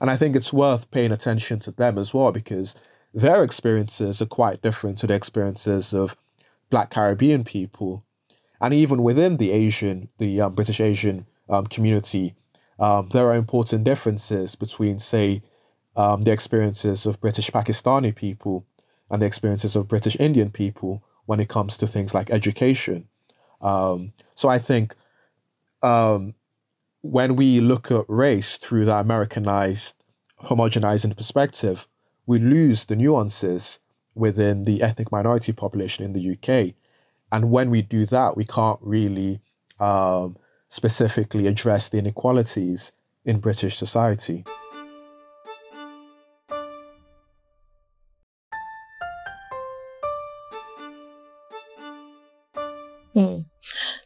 And 0.00 0.10
I 0.10 0.16
think 0.16 0.36
it's 0.36 0.52
worth 0.52 0.90
paying 0.90 1.12
attention 1.12 1.58
to 1.60 1.70
them 1.70 1.98
as 1.98 2.14
well 2.14 2.32
because 2.32 2.74
their 3.12 3.42
experiences 3.42 4.22
are 4.22 4.26
quite 4.26 4.62
different 4.62 4.98
to 4.98 5.06
the 5.06 5.14
experiences 5.14 5.92
of 5.92 6.16
Black 6.70 6.90
Caribbean 6.90 7.44
people. 7.44 8.02
And 8.60 8.72
even 8.72 9.02
within 9.02 9.38
the 9.38 9.50
Asian, 9.50 10.08
the 10.18 10.42
um, 10.42 10.54
British 10.54 10.80
Asian 10.80 11.26
um, 11.48 11.66
community, 11.66 12.34
um, 12.80 13.08
there 13.10 13.28
are 13.28 13.34
important 13.34 13.84
differences 13.84 14.54
between, 14.54 14.98
say, 14.98 15.42
um, 15.96 16.22
the 16.22 16.32
experiences 16.32 17.04
of 17.04 17.20
British 17.20 17.50
Pakistani 17.50 18.14
people 18.14 18.66
and 19.10 19.20
the 19.20 19.26
experiences 19.26 19.76
of 19.76 19.86
British 19.86 20.16
Indian 20.18 20.50
people 20.50 21.02
when 21.26 21.40
it 21.40 21.48
comes 21.48 21.76
to 21.76 21.86
things 21.86 22.14
like 22.14 22.30
education. 22.30 23.06
Um, 23.60 24.12
so 24.34 24.48
I 24.48 24.58
think 24.58 24.94
um, 25.82 26.34
when 27.02 27.36
we 27.36 27.60
look 27.60 27.90
at 27.90 28.04
race 28.08 28.56
through 28.56 28.86
the 28.86 28.96
Americanized, 28.96 30.02
homogenizing 30.42 31.16
perspective, 31.16 31.86
we 32.26 32.38
lose 32.38 32.86
the 32.86 32.96
nuances 32.96 33.78
within 34.14 34.64
the 34.64 34.82
ethnic 34.82 35.12
minority 35.12 35.52
population 35.52 36.04
in 36.04 36.12
the 36.14 36.32
UK. 36.32 36.74
And 37.30 37.50
when 37.50 37.70
we 37.70 37.82
do 37.82 38.06
that, 38.06 38.36
we 38.36 38.44
can't 38.44 38.78
really 38.80 39.40
um, 39.78 40.36
specifically 40.70 41.46
address 41.46 41.88
the 41.88 41.98
inequalities 41.98 42.92
in 43.24 43.40
British 43.40 43.76
society. 43.76 44.44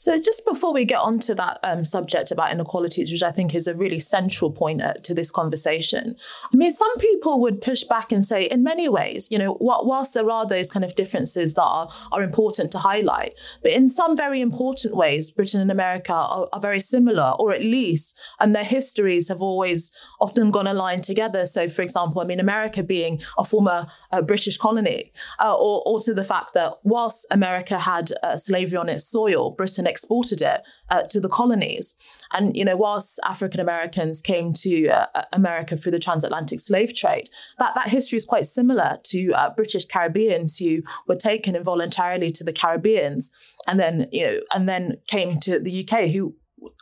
So, 0.05 0.19
just 0.19 0.45
before 0.45 0.75
we 0.75 0.85
get 0.85 0.99
onto 0.99 1.33
that 1.33 1.59
um, 1.63 1.83
subject 1.83 2.31
about 2.31 2.53
inequalities, 2.53 3.11
which 3.11 3.23
I 3.23 3.31
think 3.31 3.55
is 3.55 3.67
a 3.67 3.75
really 3.75 3.99
central 3.99 4.51
point 4.51 4.83
uh, 4.83 4.93
to 5.03 5.15
this 5.15 5.31
conversation, 5.31 6.15
I 6.53 6.57
mean, 6.59 6.71
some 6.71 6.95
people 6.99 7.41
would 7.41 7.63
push 7.63 7.85
back 7.85 8.13
and 8.13 8.23
say, 8.23 8.45
in 8.45 8.63
many 8.63 8.87
ways, 8.87 9.29
you 9.31 9.39
know, 9.39 9.57
whilst 9.59 10.13
there 10.13 10.29
are 10.29 10.47
those 10.47 10.69
kind 10.69 10.85
of 10.85 10.95
differences 10.95 11.55
that 11.55 11.63
are, 11.63 11.89
are 12.13 12.23
important 12.23 12.71
to 12.73 12.79
highlight, 12.81 13.33
but 13.63 13.73
in 13.73 13.89
some 13.89 14.15
very 14.15 14.43
important 14.43 14.95
ways, 14.95 15.31
Britain 15.31 15.63
and 15.63 15.71
America 15.71 16.13
are, 16.13 16.51
are 16.53 16.61
very 16.61 16.81
similar, 16.81 17.33
or 17.39 17.55
at 17.55 17.63
least, 17.63 18.15
and 18.41 18.55
their 18.55 18.63
histories 18.63 19.29
have 19.29 19.41
always 19.41 19.91
often 20.21 20.51
gone 20.51 20.67
aligned 20.67 21.05
together. 21.05 21.47
So, 21.47 21.71
for 21.71 21.81
example, 21.81 22.21
I 22.21 22.27
mean, 22.27 22.41
America 22.41 22.83
being 22.83 23.23
a 23.39 23.45
former 23.45 23.87
uh, 24.13 24.21
British 24.21 24.59
colony, 24.59 25.15
uh, 25.43 25.57
or, 25.57 25.83
or 25.87 25.99
to 26.01 26.13
the 26.13 26.25
fact 26.25 26.53
that 26.53 26.75
whilst 26.83 27.27
America 27.31 27.79
had 27.79 28.13
uh, 28.23 28.37
slavery 28.37 28.77
on 28.77 28.91
its 28.91 29.07
soil, 29.07 29.53
Britain 29.53 29.87
exported 29.95 30.43
it 30.43 30.61
uh, 30.91 31.03
to 31.11 31.21
the 31.21 31.29
colonies. 31.29 31.97
And, 32.33 32.57
you 32.57 32.65
know, 32.65 32.77
whilst 32.77 33.21
African 33.25 33.61
Americans 33.61 34.21
came 34.21 34.53
to 34.65 34.89
uh, 34.89 35.07
America 35.33 35.77
through 35.77 35.93
the 35.93 36.07
transatlantic 36.09 36.59
slave 36.59 36.93
trade, 36.93 37.29
that, 37.59 37.75
that 37.77 37.89
history 37.89 38.17
is 38.17 38.25
quite 38.25 38.47
similar 38.47 38.99
to 39.13 39.33
uh, 39.33 39.51
British 39.55 39.87
Caribbeans 39.87 40.59
who 40.59 40.83
were 41.07 41.21
taken 41.31 41.55
involuntarily 41.55 42.31
to 42.33 42.43
the 42.43 42.53
Caribbeans 42.53 43.31
and 43.69 43.79
then, 43.79 44.09
you 44.11 44.27
know, 44.27 44.41
and 44.53 44.69
then 44.69 44.97
came 45.07 45.39
to 45.41 45.61
the 45.61 45.75
UK 45.83 46.11
who 46.11 46.35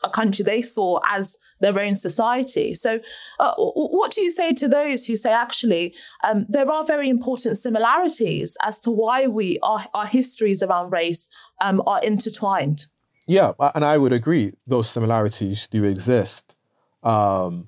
a 0.03 0.11
country 0.11 0.45
they 0.45 0.63
saw 0.63 1.01
as 1.09 1.39
their 1.61 1.79
own 1.79 1.95
society. 1.95 2.75
So, 2.75 3.01
uh, 3.39 3.55
what 3.57 4.13
do 4.13 4.21
you 4.21 4.31
say 4.31 4.53
to 4.55 4.69
those 4.69 5.07
who 5.07 5.17
say 5.17 5.33
actually 5.33 5.95
um, 6.25 6.47
there 6.49 6.71
are 6.71 6.85
very 6.85 7.09
important 7.09 7.59
similarities 7.59 8.57
as 8.63 8.81
to 8.81 8.91
why 8.91 9.27
we 9.27 9.59
our, 9.63 9.85
our 9.95 10.07
histories 10.07 10.63
around 10.63 10.91
race 10.93 11.29
um, 11.61 11.83
are 11.87 12.01
intertwined? 12.03 12.87
Yeah, 13.33 13.53
and 13.75 13.83
I 13.83 13.97
would 13.97 14.13
agree 14.13 14.53
those 14.67 14.91
similarities 14.91 15.67
do 15.67 15.85
exist. 15.85 16.55
Um, 17.03 17.67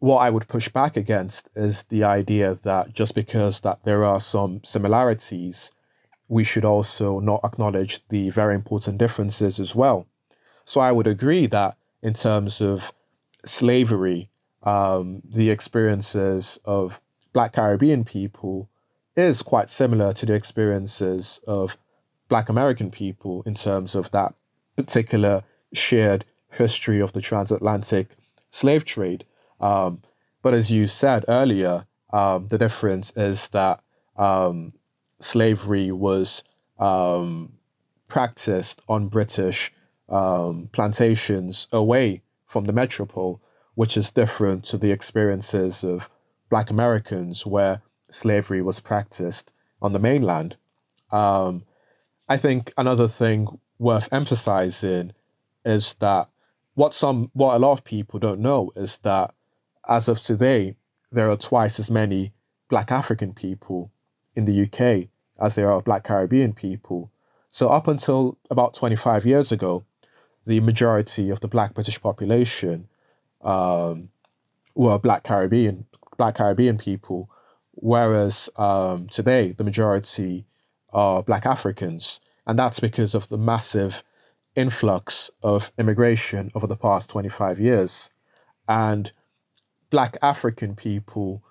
what 0.00 0.18
I 0.18 0.28
would 0.28 0.46
push 0.46 0.68
back 0.68 0.98
against 0.98 1.48
is 1.56 1.84
the 1.84 2.04
idea 2.04 2.56
that 2.64 2.92
just 2.92 3.14
because 3.14 3.62
that 3.62 3.82
there 3.84 4.04
are 4.04 4.20
some 4.20 4.62
similarities, 4.62 5.70
we 6.28 6.44
should 6.44 6.66
also 6.66 7.18
not 7.18 7.40
acknowledge 7.44 8.06
the 8.08 8.28
very 8.28 8.54
important 8.54 8.98
differences 8.98 9.58
as 9.58 9.74
well. 9.74 10.06
So 10.66 10.82
I 10.82 10.92
would 10.92 11.06
agree 11.06 11.46
that 11.46 11.78
in 12.02 12.12
terms 12.12 12.60
of 12.60 12.92
slavery, 13.46 14.28
um, 14.64 15.22
the 15.24 15.48
experiences 15.48 16.58
of 16.66 17.00
Black 17.32 17.54
Caribbean 17.54 18.04
people 18.04 18.68
is 19.16 19.40
quite 19.40 19.70
similar 19.70 20.12
to 20.12 20.26
the 20.26 20.34
experiences 20.34 21.40
of 21.46 21.78
Black 22.28 22.50
American 22.50 22.90
people 22.90 23.42
in 23.46 23.54
terms 23.54 23.94
of 23.94 24.10
that 24.10 24.34
particular 24.76 25.42
shared 25.72 26.24
history 26.50 27.00
of 27.00 27.12
the 27.12 27.20
transatlantic 27.20 28.16
slave 28.50 28.84
trade. 28.84 29.24
Um, 29.60 30.02
but 30.42 30.54
as 30.54 30.70
you 30.70 30.86
said 30.86 31.24
earlier, 31.28 31.86
um, 32.12 32.48
the 32.48 32.58
difference 32.58 33.12
is 33.16 33.48
that 33.48 33.82
um, 34.16 34.72
slavery 35.20 35.90
was 35.90 36.44
um, 36.78 37.54
practiced 38.08 38.82
on 38.88 39.08
British 39.08 39.72
um, 40.08 40.68
plantations 40.72 41.66
away 41.72 42.22
from 42.46 42.64
the 42.64 42.72
metropole, 42.72 43.40
which 43.74 43.96
is 43.96 44.10
different 44.10 44.64
to 44.64 44.78
the 44.78 44.92
experiences 44.92 45.82
of 45.82 46.08
Black 46.50 46.70
Americans 46.70 47.44
where 47.44 47.82
slavery 48.10 48.62
was 48.62 48.80
practiced 48.80 49.52
on 49.82 49.92
the 49.92 49.98
mainland. 49.98 50.56
Um, 51.10 51.64
I 52.28 52.36
think 52.36 52.72
another 52.76 53.08
thing 53.08 53.48
worth 53.78 54.08
emphasizing 54.12 55.12
is 55.64 55.94
that 55.94 56.28
what 56.74 56.94
some 56.94 57.30
what 57.32 57.54
a 57.54 57.58
lot 57.58 57.72
of 57.72 57.84
people 57.84 58.18
don't 58.18 58.40
know 58.40 58.70
is 58.76 58.98
that 58.98 59.34
as 59.88 60.08
of 60.08 60.20
today 60.20 60.76
there 61.10 61.30
are 61.30 61.36
twice 61.36 61.78
as 61.78 61.90
many 61.90 62.32
black 62.68 62.90
african 62.90 63.32
people 63.32 63.90
in 64.34 64.44
the 64.44 64.62
UK 64.62 65.08
as 65.40 65.54
there 65.54 65.70
are 65.72 65.82
black 65.82 66.04
caribbean 66.04 66.52
people. 66.52 67.10
So 67.50 67.68
up 67.68 67.86
until 67.88 68.38
about 68.50 68.74
25 68.74 69.26
years 69.26 69.52
ago 69.52 69.84
the 70.46 70.60
majority 70.60 71.30
of 71.30 71.40
the 71.40 71.48
black 71.48 71.72
british 71.74 72.00
population 72.00 72.88
um, 73.42 74.10
were 74.74 74.98
black 74.98 75.22
caribbean 75.22 75.86
black 76.18 76.34
caribbean 76.34 76.76
people 76.78 77.30
whereas 77.72 78.48
um, 78.56 79.08
today 79.08 79.52
the 79.52 79.64
majority 79.64 80.44
are 80.92 81.22
black 81.22 81.46
africans 81.46 82.20
and 82.46 82.58
that's 82.58 82.80
because 82.80 83.14
of 83.14 83.28
the 83.28 83.38
massive 83.38 84.02
influx 84.56 85.30
of 85.42 85.72
immigration 85.78 86.50
over 86.54 86.66
the 86.66 86.76
past 86.76 87.10
25 87.10 87.58
years. 87.58 88.10
And 88.68 89.10
Black 89.90 90.16
African 90.22 90.74
people 90.74 91.42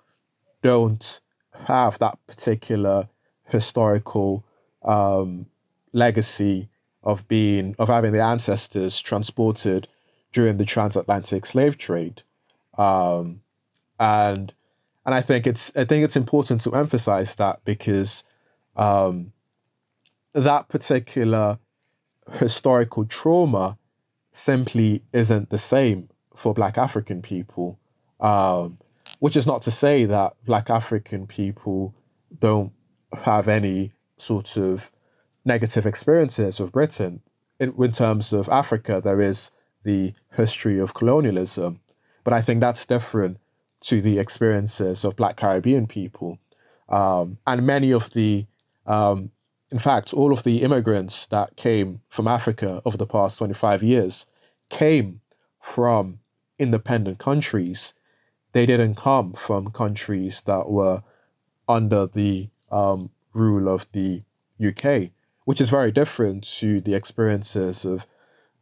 don't 0.62 1.20
have 1.66 1.98
that 1.98 2.18
particular 2.26 3.08
historical 3.44 4.44
um, 4.82 5.46
legacy 5.92 6.68
of 7.02 7.26
being 7.28 7.76
of 7.78 7.88
having 7.88 8.12
their 8.12 8.22
ancestors 8.22 8.98
transported 9.00 9.86
during 10.32 10.56
the 10.56 10.64
transatlantic 10.64 11.46
slave 11.46 11.78
trade, 11.78 12.22
um, 12.76 13.40
and 14.00 14.52
and 15.06 15.14
I 15.14 15.20
think 15.20 15.46
it's 15.46 15.70
I 15.76 15.84
think 15.84 16.04
it's 16.04 16.16
important 16.16 16.62
to 16.62 16.74
emphasize 16.74 17.34
that 17.36 17.60
because 17.64 18.24
um, 18.76 19.32
that 20.34 20.68
particular 20.68 21.58
historical 22.32 23.04
trauma 23.04 23.78
simply 24.32 25.02
isn't 25.12 25.50
the 25.50 25.58
same 25.58 26.08
for 26.34 26.52
Black 26.54 26.76
African 26.76 27.22
people. 27.22 27.78
Um, 28.20 28.78
which 29.24 29.36
is 29.36 29.46
not 29.46 29.62
to 29.62 29.70
say 29.70 30.04
that 30.04 30.34
Black 30.44 30.68
African 30.68 31.26
people 31.26 31.94
don't 32.40 32.72
have 33.22 33.48
any 33.48 33.92
sort 34.18 34.58
of 34.58 34.90
negative 35.44 35.86
experiences 35.86 36.60
with 36.60 36.72
Britain. 36.72 37.22
In, 37.60 37.74
in 37.78 37.92
terms 37.92 38.32
of 38.32 38.48
Africa, 38.48 39.00
there 39.02 39.22
is 39.22 39.50
the 39.82 40.12
history 40.36 40.78
of 40.78 40.94
colonialism, 40.94 41.80
but 42.24 42.34
I 42.34 42.42
think 42.42 42.60
that's 42.60 42.84
different 42.84 43.38
to 43.82 44.02
the 44.02 44.18
experiences 44.18 45.04
of 45.04 45.16
Black 45.16 45.36
Caribbean 45.36 45.86
people. 45.86 46.38
Um, 46.88 47.38
and 47.46 47.66
many 47.66 47.92
of 47.92 48.10
the 48.10 48.46
um, 48.86 49.30
in 49.74 49.80
fact, 49.80 50.14
all 50.14 50.32
of 50.32 50.44
the 50.44 50.62
immigrants 50.62 51.26
that 51.26 51.56
came 51.56 52.00
from 52.08 52.28
Africa 52.28 52.80
over 52.84 52.96
the 52.96 53.08
past 53.08 53.38
25 53.38 53.82
years 53.82 54.24
came 54.70 55.20
from 55.60 56.20
independent 56.60 57.18
countries. 57.18 57.92
They 58.52 58.66
didn't 58.66 58.94
come 58.94 59.32
from 59.32 59.72
countries 59.72 60.42
that 60.42 60.70
were 60.70 61.02
under 61.68 62.06
the 62.06 62.50
um, 62.70 63.10
rule 63.32 63.68
of 63.68 63.90
the 63.90 64.22
UK, 64.64 65.10
which 65.44 65.60
is 65.60 65.70
very 65.70 65.90
different 65.90 66.44
to 66.60 66.80
the 66.80 66.94
experiences 66.94 67.84
of 67.84 68.06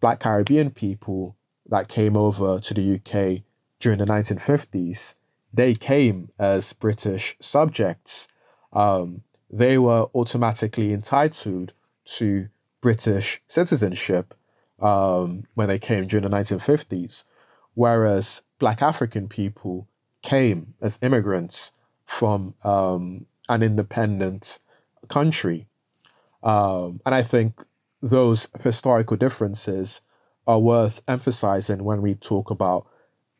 Black 0.01 0.21
Caribbean 0.21 0.71
people 0.71 1.37
that 1.67 1.89
came 1.89 2.17
over 2.17 2.59
to 2.59 2.73
the 2.73 2.95
UK 2.95 3.43
during 3.81 3.99
the 3.99 4.07
1950s. 4.07 5.13
They 5.53 5.75
came 5.75 6.31
as 6.39 6.73
British 6.73 7.37
subjects. 7.39 8.29
Um, 8.73 9.21
they 9.53 9.79
were 9.79 10.09
automatically 10.15 10.93
entitled 10.93 11.73
to 12.05 12.49
British 12.81 13.41
citizenship 13.47 14.35
um, 14.81 15.45
when 15.55 15.69
they 15.69 15.79
came 15.79 16.07
during 16.07 16.29
the 16.29 16.37
1950s, 16.37 17.25
whereas 17.75 18.43
Black 18.59 18.83
African 18.83 19.29
people 19.29 19.89
came 20.23 20.75
as 20.81 20.99
immigrants 21.03 21.73
from 22.05 22.55
um, 22.65 23.27
an 23.49 23.63
independent 23.63 24.59
country. 25.09 25.67
Um, 26.43 27.01
and 27.05 27.15
I 27.15 27.23
think 27.23 27.65
those 28.01 28.49
historical 28.63 29.17
differences 29.17 30.01
are 30.47 30.59
worth 30.59 31.03
emphasizing 31.07 31.85
when 31.85 32.03
we 32.03 32.15
talk 32.15 32.51
about 32.51 32.87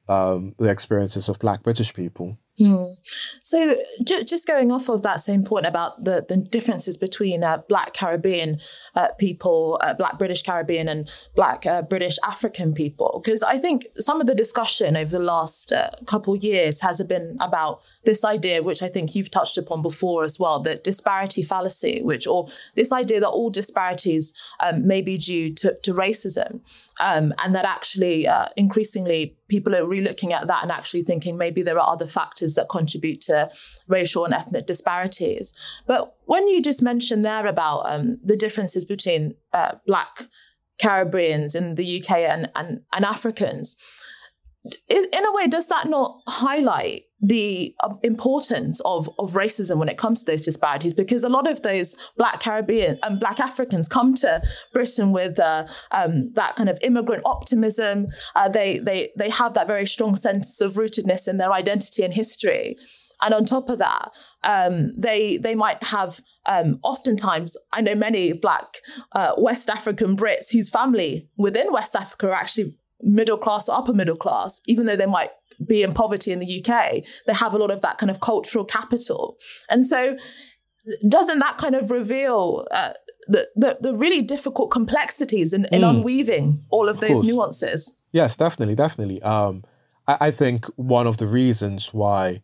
um, 0.09 0.55
the 0.59 0.69
experiences 0.69 1.29
of 1.29 1.39
Black 1.39 1.63
British 1.63 1.95
people. 1.95 2.39
Mm. 2.61 2.97
So, 3.43 3.77
j- 4.05 4.25
just 4.25 4.47
going 4.47 4.71
off 4.71 4.91
of 4.91 5.01
that 5.03 5.23
same 5.23 5.43
point 5.43 5.65
about 5.65 6.05
the, 6.05 6.25
the 6.29 6.37
differences 6.37 6.99
between 6.99 7.43
uh, 7.43 7.63
Black 7.67 7.95
Caribbean 7.95 8.61
uh, 8.95 9.09
people, 9.19 9.81
uh, 9.83 9.95
Black 9.95 10.19
British 10.19 10.43
Caribbean, 10.43 10.87
and 10.87 11.09
Black 11.35 11.65
uh, 11.65 11.81
British 11.81 12.19
African 12.23 12.75
people, 12.75 13.23
because 13.25 13.43
I 13.43 13.57
think 13.57 13.87
some 13.99 14.21
of 14.21 14.27
the 14.27 14.35
discussion 14.35 14.99
over 14.99 15.11
the 15.11 15.25
last 15.25 15.73
uh, 15.73 15.91
couple 16.07 16.37
years 16.37 16.83
has 16.83 17.03
been 17.05 17.39
about 17.41 17.81
this 18.05 18.23
idea, 18.23 18.63
which 18.63 18.83
I 18.83 18.89
think 18.89 19.15
you've 19.15 19.31
touched 19.31 19.57
upon 19.57 19.81
before 19.81 20.23
as 20.23 20.39
well, 20.39 20.61
the 20.61 20.77
disparity 20.77 21.43
fallacy, 21.43 22.03
which 22.03 22.27
or 22.27 22.49
this 22.75 22.93
idea 22.93 23.21
that 23.21 23.29
all 23.31 23.49
disparities 23.49 24.35
um, 24.61 24.87
may 24.87 25.01
be 25.01 25.17
due 25.17 25.55
to, 25.55 25.75
to 25.83 25.95
racism, 25.95 26.61
um, 27.01 27.33
and 27.43 27.55
that 27.55 27.65
actually 27.65 28.27
uh, 28.29 28.49
increasingly 28.59 29.37
people 29.53 29.77
are 29.77 29.87
re-looking 29.87 30.33
at 30.33 30.47
that 30.47 30.63
and 30.63 30.73
actually 30.73 31.03
thinking 31.03 31.37
maybe 31.37 31.63
there 31.63 31.79
are 31.79 31.93
other 31.93 32.07
factors 32.07 32.55
that 32.55 32.71
contribute 32.71 33.21
to 33.21 33.51
racial 33.87 34.25
and 34.25 34.33
ethnic 34.33 34.65
disparities. 34.67 35.53
But 35.87 36.17
when 36.25 36.49
you 36.49 36.63
just 36.63 36.83
mentioned 36.83 37.23
there 37.23 37.47
about 37.47 37.81
um, 37.81 38.19
the 38.25 38.35
differences 38.35 38.87
between 38.87 39.35
uh, 39.53 39.75
Black 39.87 40.23
Caribbeans 40.81 41.55
in 41.55 41.75
the 41.75 42.01
UK 42.01 42.11
and, 42.21 42.51
and, 42.57 42.81
and 42.95 43.05
Africans, 43.05 43.77
is, 44.89 45.05
in 45.13 45.27
a 45.27 45.33
way, 45.33 45.49
does 45.49 45.69
that 45.69 45.87
not 45.87 46.23
highlight 46.27 47.03
the 47.23 47.75
um, 47.85 47.99
importance 48.03 48.81
of, 48.85 49.09
of 49.19 49.33
racism 49.33 49.79
when 49.79 49.89
it 49.89 49.97
comes 49.97 50.25
to 50.25 50.33
those 50.33 50.43
disparities? 50.43 50.93
Because 50.93 51.25
a 51.25 51.29
lot 51.29 51.49
of 51.49 51.63
those 51.63 51.97
Black 52.17 52.41
Caribbean 52.41 52.99
and 53.03 53.15
um, 53.15 53.19
Black 53.19 53.41
Africans 53.41 53.89
come 53.89 54.15
to 54.17 54.43
Britain 54.73 55.13
with 55.13 55.39
uh, 55.39 55.67
um, 55.93 56.33
that 56.35 56.57
kind 56.57 56.69
of 56.69 56.79
immigrant 56.83 57.23
optimism. 57.25 58.09
Uh, 58.35 58.49
they, 58.49 58.79
they, 58.79 59.11
they 59.17 59.31
have 59.31 59.55
that 59.55 59.67
very 59.67 59.87
strong 59.87 60.17
sense 60.17 60.61
of 60.61 60.75
rootedness 60.75 61.29
in 61.29 61.37
their 61.37 61.53
identity 61.53 62.03
and 62.03 62.13
history. 62.13 62.77
And 63.23 63.33
on 63.33 63.45
top 63.45 63.71
of 63.71 63.79
that, 63.79 64.11
um, 64.43 64.93
they 64.99 65.37
they 65.37 65.55
might 65.55 65.83
have 65.85 66.21
um, 66.47 66.81
oftentimes 66.83 67.57
I 67.73 67.81
know 67.81 67.95
many 67.95 68.33
Black 68.33 68.79
uh, 69.13 69.35
West 69.39 69.71
African 69.71 70.17
Brits 70.17 70.53
whose 70.53 70.69
family 70.69 71.29
within 71.37 71.73
West 71.73 71.95
Africa 71.95 72.29
are 72.29 72.35
actually 72.35 72.77
middle 73.01 73.39
class 73.39 73.69
or 73.69 73.77
upper 73.77 73.93
middle 73.93 74.17
class, 74.17 74.61
even 74.67 74.87
though 74.87 74.97
they 74.97 75.07
might 75.07 75.31
be 75.67 75.83
in 75.83 75.93
poverty 75.93 76.33
in 76.33 76.39
the 76.39 76.65
UK, 76.65 77.03
they 77.27 77.35
have 77.35 77.55
a 77.55 77.59
lot 77.59 77.71
of 77.71 77.83
that 77.83 77.99
kind 77.99 78.11
of 78.11 78.21
cultural 78.21 78.65
capital. 78.65 79.37
And 79.71 79.85
so, 79.85 80.17
doesn't 81.09 81.39
that 81.39 81.59
kind 81.59 81.75
of 81.75 81.91
reveal 81.91 82.67
uh, 82.71 82.93
the, 83.29 83.49
the, 83.55 83.79
the 83.81 83.95
really 83.95 84.23
difficult 84.23 84.71
complexities 84.71 85.53
in, 85.53 85.67
in 85.67 85.83
mm. 85.83 85.91
unweaving 85.91 86.65
all 86.71 86.89
of, 86.89 86.97
of 86.97 87.01
those 87.01 87.19
course. 87.19 87.23
nuances? 87.23 87.93
Yes, 88.13 88.37
definitely, 88.37 88.75
definitely. 88.75 89.23
Um, 89.23 89.65
I, 90.07 90.17
I 90.21 90.31
think 90.31 90.67
one 90.77 91.07
of 91.07 91.19
the 91.19 91.27
reasons 91.27 91.95
why 91.95 92.43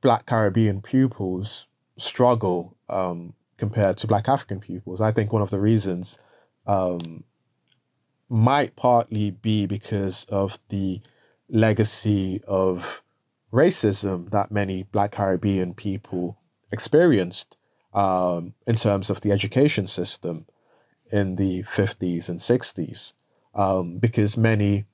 Black 0.00 0.26
Caribbean 0.26 0.80
pupils 0.82 1.66
struggle 1.96 2.76
um, 2.88 3.34
compared 3.58 3.96
to 3.98 4.06
Black 4.06 4.28
African 4.28 4.60
pupils, 4.60 5.00
I 5.00 5.12
think 5.12 5.32
one 5.32 5.42
of 5.42 5.50
the 5.50 5.60
reasons 5.60 6.18
um, 6.66 7.22
might 8.28 8.74
partly 8.76 9.30
be 9.30 9.66
because 9.66 10.24
of 10.30 10.58
the 10.68 11.00
legacy 11.52 12.40
of 12.48 13.02
racism 13.52 14.30
that 14.30 14.50
many 14.50 14.84
Black 14.84 15.12
Caribbean 15.12 15.74
people 15.74 16.38
experienced 16.72 17.56
um, 17.92 18.54
in 18.66 18.74
terms 18.74 19.10
of 19.10 19.20
the 19.20 19.30
education 19.30 19.86
system 19.86 20.46
in 21.12 21.36
the 21.36 21.62
50s 21.64 22.30
and 22.30 22.38
60s, 22.38 23.12
um, 23.54 23.98
because 23.98 24.36
many 24.36 24.86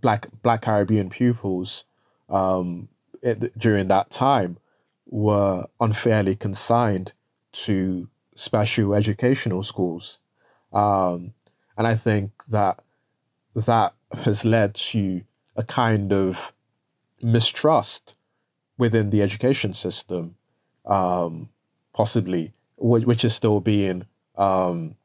Black 0.00 0.28
Black 0.42 0.62
Caribbean 0.62 1.10
pupils 1.10 1.84
um, 2.30 2.88
it, 3.20 3.58
during 3.58 3.88
that 3.88 4.10
time 4.10 4.56
were 5.06 5.66
unfairly 5.80 6.36
consigned 6.36 7.12
to 7.52 8.08
special 8.36 8.94
educational 8.94 9.62
schools. 9.62 10.18
Um, 10.72 11.32
and 11.76 11.86
I 11.86 11.96
think 11.96 12.30
that 12.48 12.82
that 13.56 13.94
has 14.18 14.44
led 14.44 14.74
to 14.74 15.22
a 15.56 15.62
kind 15.62 16.12
of 16.12 16.52
mistrust 17.22 18.14
within 18.76 19.10
the 19.10 19.22
education 19.22 19.72
system, 19.72 20.34
um, 20.84 21.48
possibly, 21.92 22.52
which, 22.76 23.04
which, 23.04 23.24
is 23.24 23.34
still 23.34 23.60
being, 23.60 24.04
um, 24.36 24.96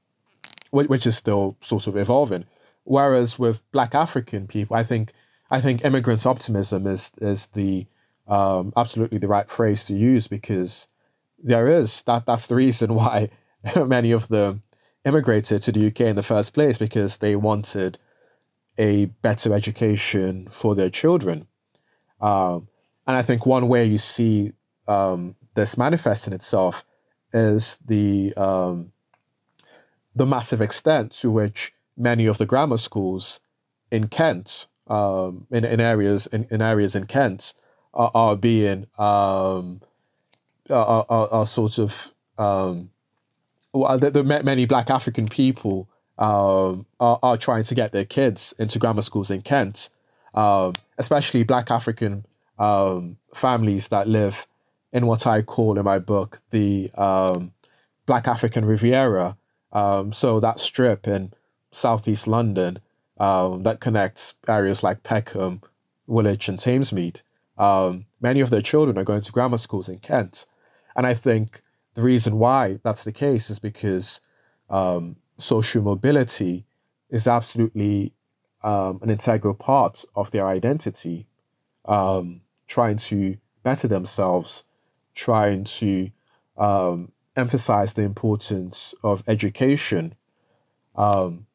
which, 0.72 0.90
which 0.90 1.06
is 1.06 1.16
still 1.16 1.56
sort 1.62 1.88
of 1.88 1.96
evolving. 1.96 2.46
Whereas 2.84 3.38
with 3.38 3.70
Black 3.72 3.94
African 3.94 4.48
people, 4.48 4.76
I 4.76 4.84
think 4.84 5.14
I 5.52 5.62
think 5.62 5.84
immigrant 5.84 6.26
optimism 6.26 6.88
is 6.88 7.12
is 7.22 7.48
the 7.48 7.86
um, 8.28 8.74
absolutely 8.76 9.20
the 9.20 9.28
right 9.28 9.50
phrase 9.50 9.86
to 9.86 9.94
use 9.94 10.28
because 10.28 10.88
there 11.42 11.68
is 11.68 12.02
that 12.04 12.26
that's 12.26 12.48
the 12.48 12.56
reason 12.56 12.94
why 12.96 13.30
many 13.76 14.12
of 14.12 14.28
them 14.28 14.64
immigrated 15.06 15.62
to 15.64 15.72
the 15.72 15.88
UK 15.88 16.02
in 16.02 16.16
the 16.16 16.24
first 16.24 16.54
place 16.54 16.78
because 16.78 17.18
they 17.18 17.36
wanted 17.36 17.98
a 18.80 19.06
better 19.06 19.54
education 19.54 20.48
for 20.50 20.74
their 20.74 20.89
children. 20.89 21.46
Um, 22.22 22.70
and 23.06 23.18
I 23.18 23.22
think 23.22 23.46
one 23.46 23.68
way 23.68 23.86
you 23.86 23.98
see 23.98 24.54
um, 24.88 25.36
this 25.54 25.78
manifesting 25.78 26.34
itself 26.34 26.86
is 27.34 27.78
the 27.86 28.34
um, 28.36 28.92
the 30.15 30.26
massive 30.26 30.62
extent 30.62 31.12
to 31.12 31.30
which 31.30 31.74
many 31.96 32.26
of 32.26 32.38
the 32.38 32.46
grammar 32.46 32.78
schools 32.78 33.39
in 33.92 34.08
Kent, 34.08 34.68
um, 34.88 35.46
in, 35.52 35.65
in 35.65 35.80
areas 35.80 36.28
in, 36.28 36.48
in 36.50 36.62
areas 36.62 36.96
in 36.96 37.06
Kent, 37.06 37.54
are, 37.94 38.12
are 38.13 38.36
being 38.36 38.88
um, 38.98 39.82
are, 40.70 41.06
are, 41.10 41.28
are, 41.32 41.46
sort 41.46 41.78
of 41.78 42.12
um, 42.38 42.89
well, 43.74 43.98
the, 43.98 44.12
the 44.12 44.24
many 44.24 44.65
Black 44.65 44.89
African 44.89 45.28
people 45.28 45.89
um, 46.19 46.86
are, 46.99 47.17
are, 47.23 47.38
trying 47.38 47.63
to 47.63 47.73
get 47.73 47.93
their 47.93 48.03
kids 48.03 48.53
into 48.60 48.77
grammar 48.77 49.01
schools 49.01 49.32
in 49.32 49.41
Kent, 49.41 49.89
um, 50.34 50.73
especially 50.97 51.43
Black 51.43 51.71
African 51.71 52.25
um, 52.60 53.17
families 53.34 53.88
that 53.88 54.08
live 54.08 54.45
in 54.91 55.08
what 55.08 55.25
I 55.25 55.41
call 55.41 55.79
in 55.79 55.86
my 55.86 55.97
book 55.97 56.41
the 56.51 56.91
um, 56.95 57.53
Black 58.05 58.27
African 58.27 58.65
Riviera. 58.65 59.38
Um, 59.71 60.12
so 60.12 60.41
that 60.41 60.60
strip 60.60 61.08
in 61.08 61.32
southeast 61.71 62.27
London 62.27 62.79
um, 63.17 63.63
that 63.63 63.79
connects 63.79 64.34
areas 64.47 64.84
like 64.84 65.03
Peckham, 65.03 65.62
Woolwich, 66.08 66.49
and 66.49 66.60
Thamesmead. 66.60 67.21
many 68.19 68.41
of 68.41 68.49
their 68.49 68.62
children 68.62 68.97
are 68.97 69.05
going 69.05 69.21
to 69.21 69.32
grammar 69.32 69.58
schools 69.58 69.88
in 69.88 69.99
Kent, 69.99 70.45
and 70.97 71.08
I 71.08 71.13
think 71.13 71.62
the 71.93 72.01
reason 72.01 72.39
why 72.39 72.77
that's 72.84 73.05
the 73.05 73.13
case 73.13 73.49
is 73.49 73.60
because 73.60 74.19
um, 74.69 75.15
social 75.39 75.82
mobility 75.82 76.65
is 77.10 77.28
absolutely 77.28 78.13
um, 78.63 78.99
an 79.02 79.10
integral 79.10 79.54
part 79.54 80.04
of 80.15 80.32
their 80.32 80.47
identity, 80.47 81.28
um, 81.86 82.41
trying 82.67 82.97
to 82.97 83.38
better 83.63 83.88
themselves, 83.88 84.63
trying 85.15 85.63
to 85.63 86.12
um, 86.58 87.12
emphasize 87.36 87.93
the 87.93 88.04
importance 88.04 88.93
of 89.04 89.23
education. 89.28 90.13
Um, 90.95 91.45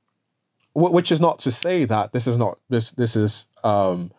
which 0.74 1.12
is 1.12 1.20
not 1.20 1.38
to 1.38 1.52
say 1.52 1.84
that 1.84 2.12
this 2.12 2.26
is 2.26 2.36
not 2.36 2.58
this 2.68 2.90
this 2.92 3.14
is 3.14 3.46
um, 3.62 4.10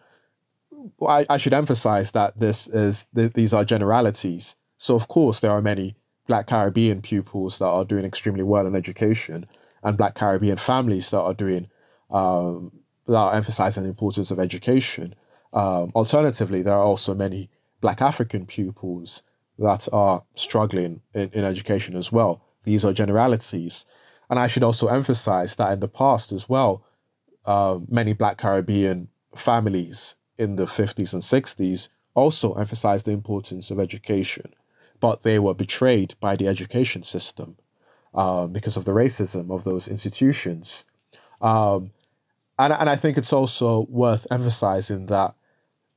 I, 1.05 1.25
I 1.29 1.37
should 1.37 1.53
emphasize 1.53 2.13
that 2.13 2.37
this 2.37 2.67
is 2.67 3.07
th- 3.13 3.33
these 3.33 3.53
are 3.53 3.65
generalities. 3.65 4.55
So 4.77 4.95
of 4.95 5.07
course 5.07 5.41
there 5.41 5.51
are 5.51 5.61
many 5.61 5.95
Black 6.27 6.47
Caribbean 6.47 7.01
pupils 7.01 7.59
that 7.59 7.65
are 7.65 7.85
doing 7.85 8.05
extremely 8.05 8.43
well 8.43 8.65
in 8.65 8.75
education, 8.75 9.45
and 9.83 9.97
Black 9.97 10.15
Caribbean 10.15 10.57
families 10.57 11.11
that 11.11 11.21
are 11.21 11.33
doing 11.33 11.67
um, 12.11 12.71
that 13.07 13.15
are 13.17 13.35
emphasizing 13.35 13.83
the 13.83 13.89
importance 13.89 14.31
of 14.31 14.39
education. 14.39 15.15
Um, 15.53 15.91
alternatively, 15.95 16.61
there 16.61 16.73
are 16.73 16.83
also 16.83 17.13
many 17.13 17.49
Black 17.81 18.01
African 18.01 18.45
pupils 18.45 19.21
that 19.59 19.87
are 19.93 20.23
struggling 20.35 21.01
in, 21.13 21.29
in 21.33 21.45
education 21.45 21.95
as 21.95 22.11
well. 22.11 22.41
these 22.63 22.83
are 22.83 22.93
generalities. 22.93 23.85
And 24.29 24.39
I 24.39 24.47
should 24.47 24.63
also 24.63 24.87
emphasize 24.87 25.55
that 25.55 25.71
in 25.71 25.79
the 25.79 25.87
past 25.87 26.31
as 26.31 26.49
well, 26.49 26.83
uh, 27.45 27.79
many 27.87 28.13
Black 28.13 28.37
Caribbean 28.37 29.07
families 29.35 30.15
in 30.37 30.55
the 30.55 30.65
50s 30.65 31.13
and 31.13 31.21
60s 31.21 31.89
also 32.15 32.53
emphasized 32.53 33.05
the 33.05 33.11
importance 33.11 33.69
of 33.69 33.79
education, 33.79 34.53
but 34.99 35.23
they 35.23 35.39
were 35.39 35.53
betrayed 35.53 36.15
by 36.19 36.35
the 36.35 36.47
education 36.47 37.03
system 37.03 37.57
uh, 38.13 38.47
because 38.47 38.77
of 38.77 38.85
the 38.85 38.91
racism 38.91 39.51
of 39.51 39.63
those 39.63 39.87
institutions. 39.87 40.85
Um, 41.41 41.91
and, 42.57 42.73
and 42.73 42.89
I 42.89 42.95
think 42.95 43.17
it's 43.17 43.33
also 43.33 43.85
worth 43.89 44.25
emphasizing 44.31 45.07
that 45.07 45.35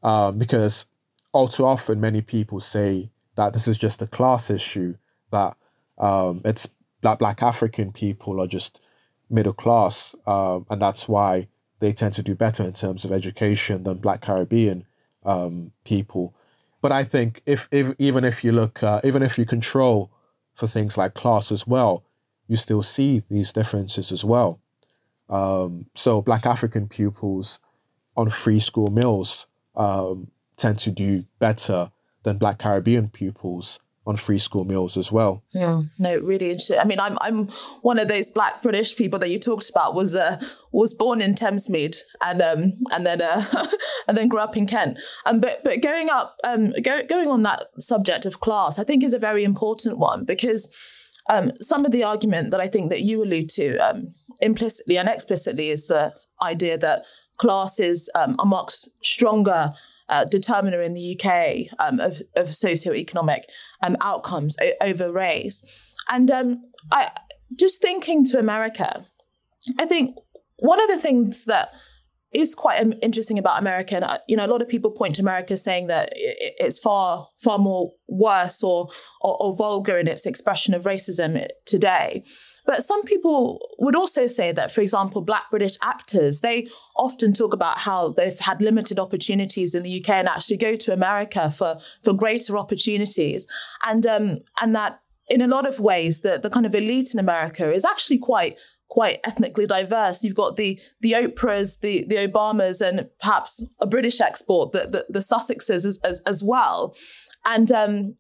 uh, 0.03 0.33
because 0.33 0.87
all 1.33 1.49
too 1.49 1.65
often 1.65 2.01
many 2.01 2.23
people 2.23 2.61
say 2.61 3.11
that 3.37 3.53
this 3.53 3.69
is 3.69 3.79
just 3.79 4.03
a 4.03 4.07
class 4.07 4.51
issue, 4.51 4.97
that 5.31 5.57
um, 5.99 6.41
it's 6.45 6.69
that 7.03 7.19
black 7.19 7.43
African 7.43 7.93
people 7.93 8.41
are 8.41 8.47
just 8.47 8.81
middle 9.31 9.53
class, 9.53 10.15
um, 10.27 10.67
and 10.71 10.83
that's 10.83 11.09
why 11.09 11.47
they 11.81 11.93
tend 11.93 12.15
to 12.15 12.23
do 12.23 12.35
better 12.35 12.65
in 12.65 12.73
terms 12.73 13.05
of 13.05 13.13
education 13.13 13.85
than 13.85 13.99
black 13.99 14.21
Caribbean 14.21 14.85
um, 15.25 15.71
people. 15.85 16.35
But 16.81 16.93
I 16.93 17.05
think 17.05 17.43
if, 17.47 17.69
if 17.71 17.93
even 17.99 18.25
if 18.25 18.45
you 18.45 18.53
look, 18.53 18.83
uh, 18.83 19.01
even 19.05 19.23
if 19.23 19.39
you 19.39 19.45
control 19.45 20.11
for 20.55 20.67
things 20.67 20.97
like 20.97 21.15
class 21.15 21.51
as 21.51 21.67
well, 21.67 22.05
you 22.47 22.57
still 22.57 22.83
see 22.83 23.23
these 23.29 23.53
differences 23.53 24.13
as 24.13 24.25
well. 24.25 24.61
Um, 25.29 25.87
so 25.95 26.23
black 26.23 26.47
African 26.47 26.89
pupils 26.89 27.59
on 28.17 28.31
free 28.31 28.61
school 28.61 28.91
meals 28.91 29.47
um, 29.77 30.31
tend 30.57 30.79
to 30.81 30.91
do 30.91 31.25
better 31.39 31.91
than 32.23 32.39
black 32.39 32.59
Caribbean 32.59 33.09
pupils 33.09 33.79
on 34.09 34.17
free 34.17 34.39
school 34.39 34.65
meals 34.65 34.97
as 34.97 35.13
well. 35.13 35.45
Yeah, 35.53 35.83
no, 35.99 36.17
really 36.19 36.47
interesting. 36.47 36.79
I 36.79 36.85
mean, 36.85 36.99
I'm 36.99 37.19
I'm 37.21 37.49
one 37.83 37.99
of 37.99 38.09
those 38.09 38.29
Black 38.29 38.63
British 38.63 38.97
people 38.97 39.19
that 39.19 39.29
you 39.29 39.39
talked 39.39 39.69
about. 39.69 39.95
Was 39.95 40.17
uh, 40.17 40.43
was 40.73 40.95
born 40.95 41.21
in 41.21 41.35
Thamesmead 41.35 41.97
and 42.23 42.41
um 42.41 42.73
and 42.91 43.05
then 43.05 43.21
uh, 43.21 43.43
and 44.09 44.17
then 44.17 44.29
grew 44.29 44.41
up 44.41 44.57
in 44.57 44.67
Kent. 44.67 44.99
Um, 45.27 45.41
but 45.41 45.63
but 45.63 45.83
going 45.83 46.09
up 46.09 46.37
um 46.43 46.73
go, 46.83 47.05
going 47.05 47.29
on 47.29 47.43
that 47.43 47.67
subject 47.79 48.25
of 48.25 48.41
class, 48.41 48.79
I 48.79 48.85
think 48.85 49.05
is 49.05 49.13
a 49.13 49.19
very 49.19 49.45
important 49.45 49.99
one 49.99 50.25
because 50.25 50.75
um 51.29 51.53
some 51.61 51.85
of 51.85 51.93
the 51.93 52.03
argument 52.03 52.51
that 52.51 52.61
I 52.61 52.67
think 52.67 52.89
that 52.89 53.03
you 53.03 53.23
allude 53.23 53.51
to 53.51 53.77
um 53.77 54.15
implicitly 54.41 54.97
and 54.97 55.09
explicitly 55.09 55.69
is 55.69 55.89
the 55.89 56.15
idea 56.41 56.79
that 56.79 57.05
class 57.37 57.81
is 57.81 58.11
um, 58.15 58.37
amongst 58.39 58.89
stronger 59.03 59.73
uh, 60.09 60.25
determiner 60.25 60.83
in 60.83 60.95
the 60.95 61.19
UK 61.19 61.73
um, 61.79 62.01
of, 62.01 62.21
of 62.37 62.49
socioeconomic 62.49 63.43
um, 63.83 63.97
outcomes 64.01 64.57
o- 64.61 64.73
over 64.81 65.13
race. 65.13 65.65
And 66.09 66.31
um, 66.31 66.63
I 66.91 67.11
just 67.59 67.83
thinking 67.83 68.25
to 68.27 68.39
America, 68.39 69.05
I 69.79 69.87
think 69.87 70.17
one 70.59 70.81
of 70.81 70.89
the 70.89 70.99
things 70.99 71.45
that 71.45 71.71
is 72.33 72.55
quite 72.55 72.87
interesting 73.03 73.39
about 73.39 73.59
America, 73.59 73.97
and 73.97 74.05
uh, 74.05 74.19
you 74.29 74.37
know, 74.37 74.45
a 74.45 74.49
lot 74.49 74.61
of 74.61 74.69
people 74.69 74.91
point 74.91 75.15
to 75.15 75.23
America 75.23 75.57
saying 75.57 75.87
that 75.87 76.11
it's 76.15 76.79
far, 76.79 77.29
far 77.39 77.59
more 77.59 77.93
worse 78.07 78.63
or, 78.63 78.89
or, 79.23 79.37
or 79.41 79.57
vulgar 79.57 79.99
in 79.99 80.07
its 80.07 80.27
expression 80.27 80.75
of 80.75 80.85
racism 80.85 81.47
today. 81.65 82.23
But 82.69 82.85
some 82.85 83.03
people 83.05 83.67
would 83.79 83.97
also 83.97 84.27
say 84.27 84.53
that, 84.53 84.71
for 84.71 84.83
example, 84.83 85.23
Black 85.23 85.51
British 85.51 85.79
actors, 85.83 86.43
they 86.43 86.67
often 86.97 87.33
talk 87.33 87.55
about 87.55 87.79
how 87.79 88.11
they've 88.11 88.39
had 88.39 88.61
limited 88.61 88.99
opportunities 88.99 89.75
in 89.75 89.83
the 89.85 90.01
UK 90.01 90.11
and 90.11 90.29
actually 90.29 90.59
go 90.59 90.77
to 90.77 90.93
America 90.93 91.51
for, 91.51 91.79
for 92.03 92.13
greater 92.13 92.59
opportunities. 92.59 93.47
And, 93.87 94.07
um, 94.07 94.41
and 94.61 94.77
that 94.77 95.01
in 95.31 95.41
a 95.41 95.47
lot 95.47 95.67
of 95.67 95.81
ways, 95.81 96.21
the, 96.21 96.39
the 96.39 96.51
kind 96.51 96.67
of 96.67 96.75
elite 96.75 97.15
in 97.15 97.19
America 97.19 97.73
is 97.73 97.87
actually 97.87 98.19
quite 98.19 98.59
quite 98.89 99.21
ethnically 99.25 99.67
diverse. 99.67 100.25
You've 100.25 100.35
got 100.35 100.57
the 100.57 100.81
the 101.01 101.13
Oprahs, 101.13 101.81
the 101.81 102.05
the 102.07 102.17
Obamas, 102.17 102.81
and 102.81 103.11
perhaps 103.21 103.63
a 103.81 103.87
British 103.87 104.19
export, 104.19 104.73
the 104.73 104.81
the, 104.81 105.07
the 105.11 105.19
Sussexes 105.19 105.85
as, 105.85 105.99
as, 106.03 106.21
as 106.21 106.43
well 106.43 106.95
and 107.49 107.73
um, 107.73 108.15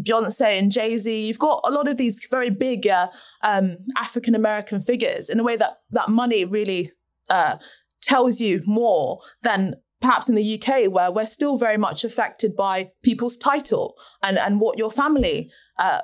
Beyonce 0.00 0.58
and 0.58 0.70
Jay 0.70 0.98
Z. 0.98 1.26
You've 1.26 1.38
got 1.38 1.60
a 1.64 1.70
lot 1.70 1.86
of 1.86 1.96
these 1.96 2.26
very 2.30 2.50
big 2.50 2.86
uh, 2.86 3.08
um, 3.42 3.76
African 3.96 4.34
American 4.34 4.80
figures 4.80 5.30
in 5.30 5.38
a 5.38 5.44
way 5.44 5.56
that 5.56 5.78
that 5.90 6.08
money 6.08 6.44
really 6.44 6.90
uh, 7.30 7.56
tells 8.02 8.40
you 8.40 8.60
more 8.66 9.20
than 9.42 9.76
perhaps 10.00 10.28
in 10.28 10.34
the 10.34 10.60
UK, 10.60 10.90
where 10.90 11.12
we're 11.12 11.24
still 11.24 11.56
very 11.56 11.76
much 11.76 12.02
affected 12.02 12.56
by 12.56 12.90
people's 13.04 13.36
title 13.36 13.94
and 14.22 14.36
and 14.36 14.60
what 14.60 14.78
your 14.78 14.90
family. 14.90 15.50
Uh, 15.78 16.00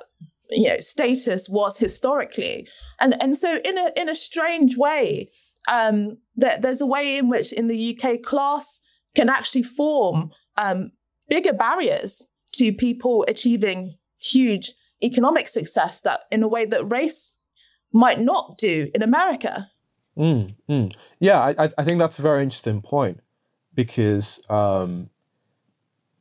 you 0.51 0.67
know, 0.67 0.77
status 0.79 1.47
was 1.47 1.77
historically, 1.77 2.67
and 2.99 3.21
and 3.21 3.37
so 3.37 3.59
in 3.63 3.77
a 3.77 3.91
in 3.95 4.09
a 4.09 4.15
strange 4.15 4.77
way, 4.77 5.29
um, 5.67 6.15
there's 6.35 6.81
a 6.81 6.87
way 6.87 7.17
in 7.17 7.29
which 7.29 7.51
in 7.53 7.67
the 7.67 7.95
UK 7.95 8.23
class 8.23 8.79
can 9.15 9.29
actually 9.29 9.63
form 9.63 10.31
um, 10.57 10.91
bigger 11.27 11.53
barriers 11.53 12.25
to 12.59 12.73
people 12.73 13.25
achieving 13.27 13.95
huge 14.17 14.73
economic 15.01 15.47
success 15.47 16.01
that 16.01 16.21
in 16.29 16.43
a 16.43 16.47
way 16.47 16.65
that 16.65 16.83
race 16.91 17.37
might 17.93 18.19
not 18.19 18.57
do 18.57 18.91
in 18.93 19.01
America. 19.01 19.71
Mm, 20.17 20.55
mm. 20.69 20.95
Yeah, 21.19 21.39
I, 21.39 21.69
I 21.77 21.83
think 21.85 21.99
that's 21.99 22.19
a 22.19 22.21
very 22.21 22.43
interesting 22.43 22.81
point 22.81 23.21
because 23.73 24.41
um, 24.49 25.09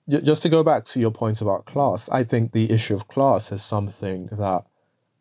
just 0.09 0.43
to 0.43 0.49
go 0.49 0.63
back 0.63 0.85
to 0.85 1.01
your 1.01 1.11
point 1.11 1.41
about 1.41 1.67
class, 1.67 2.09
I 2.09 2.23
think 2.23 2.53
the 2.53 2.71
issue 2.71 2.95
of 2.95 3.09
class 3.09 3.51
is 3.51 3.63
something 3.63 4.27
that 4.33 4.65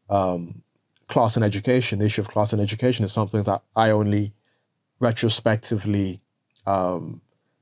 um, 0.09 0.61
class 1.07 1.35
and 1.35 1.43
education, 1.43 1.97
the 1.97 2.05
issue 2.05 2.21
of 2.21 2.27
class 2.27 2.53
and 2.53 2.61
education 2.61 3.03
is 3.03 3.11
something 3.11 3.41
that 3.43 3.63
I 3.75 3.89
only 3.89 4.33
retrospectively 4.99 6.21
um, 6.67 7.21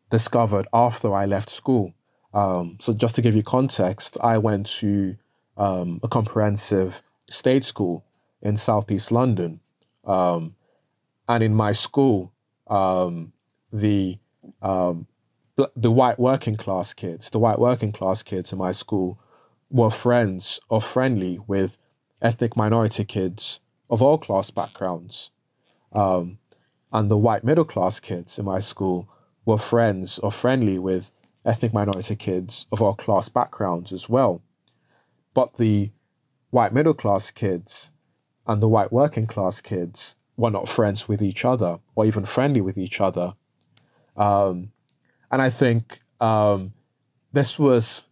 discovered 0.09 0.67
after 0.73 1.13
I 1.13 1.25
left 1.25 1.49
school. 1.49 1.93
Um, 2.35 2.77
so 2.81 2.93
just 2.93 3.15
to 3.15 3.21
give 3.21 3.33
you 3.33 3.43
context, 3.43 4.17
I 4.21 4.37
went 4.37 4.67
to 4.81 5.15
um, 5.55 6.01
a 6.03 6.09
comprehensive 6.09 7.01
state 7.29 7.63
school 7.63 8.03
in 8.41 8.57
southeast 8.57 9.09
London, 9.09 9.61
um, 10.03 10.53
and 11.29 11.41
in 11.41 11.55
my 11.55 11.71
school, 11.71 12.33
um, 12.67 13.31
the 13.71 14.19
um, 14.61 15.07
the 15.77 15.89
white 15.89 16.19
working 16.19 16.57
class 16.57 16.93
kids, 16.93 17.29
the 17.29 17.39
white 17.39 17.57
working 17.57 17.93
class 17.93 18.21
kids 18.21 18.51
in 18.51 18.59
my 18.59 18.73
school, 18.73 19.17
were 19.69 19.89
friends 19.89 20.59
or 20.67 20.81
friendly 20.81 21.39
with 21.47 21.77
ethnic 22.21 22.57
minority 22.57 23.05
kids 23.05 23.61
of 23.89 24.01
all 24.01 24.17
class 24.17 24.51
backgrounds, 24.51 25.31
um, 25.93 26.37
and 26.91 27.09
the 27.09 27.17
white 27.17 27.45
middle 27.45 27.63
class 27.63 28.01
kids 28.01 28.37
in 28.37 28.43
my 28.43 28.59
school 28.59 29.07
were 29.45 29.57
friends 29.57 30.19
or 30.19 30.33
friendly 30.33 30.77
with 30.77 31.13
ethnic 31.45 31.73
minority 31.73 32.15
kids 32.15 32.67
of 32.71 32.81
all 32.81 32.95
class 32.95 33.29
backgrounds 33.29 33.91
as 33.91 34.09
well. 34.09 34.41
But 35.33 35.55
the 35.55 35.91
white 36.49 36.73
middle 36.73 36.93
class 36.93 37.31
kids 37.31 37.91
and 38.47 38.61
the 38.61 38.67
white 38.67 38.91
working 38.91 39.27
class 39.27 39.61
kids 39.61 40.15
were 40.37 40.51
not 40.51 40.67
friends 40.67 41.07
with 41.07 41.21
each 41.21 41.45
other 41.45 41.79
or 41.95 42.05
even 42.05 42.25
friendly 42.25 42.61
with 42.61 42.77
each 42.77 42.99
other. 42.99 43.33
Um, 44.17 44.71
and 45.31 45.41
I 45.41 45.49
think 45.49 45.99
um, 46.19 46.73
this 47.33 47.59
was 47.59 48.03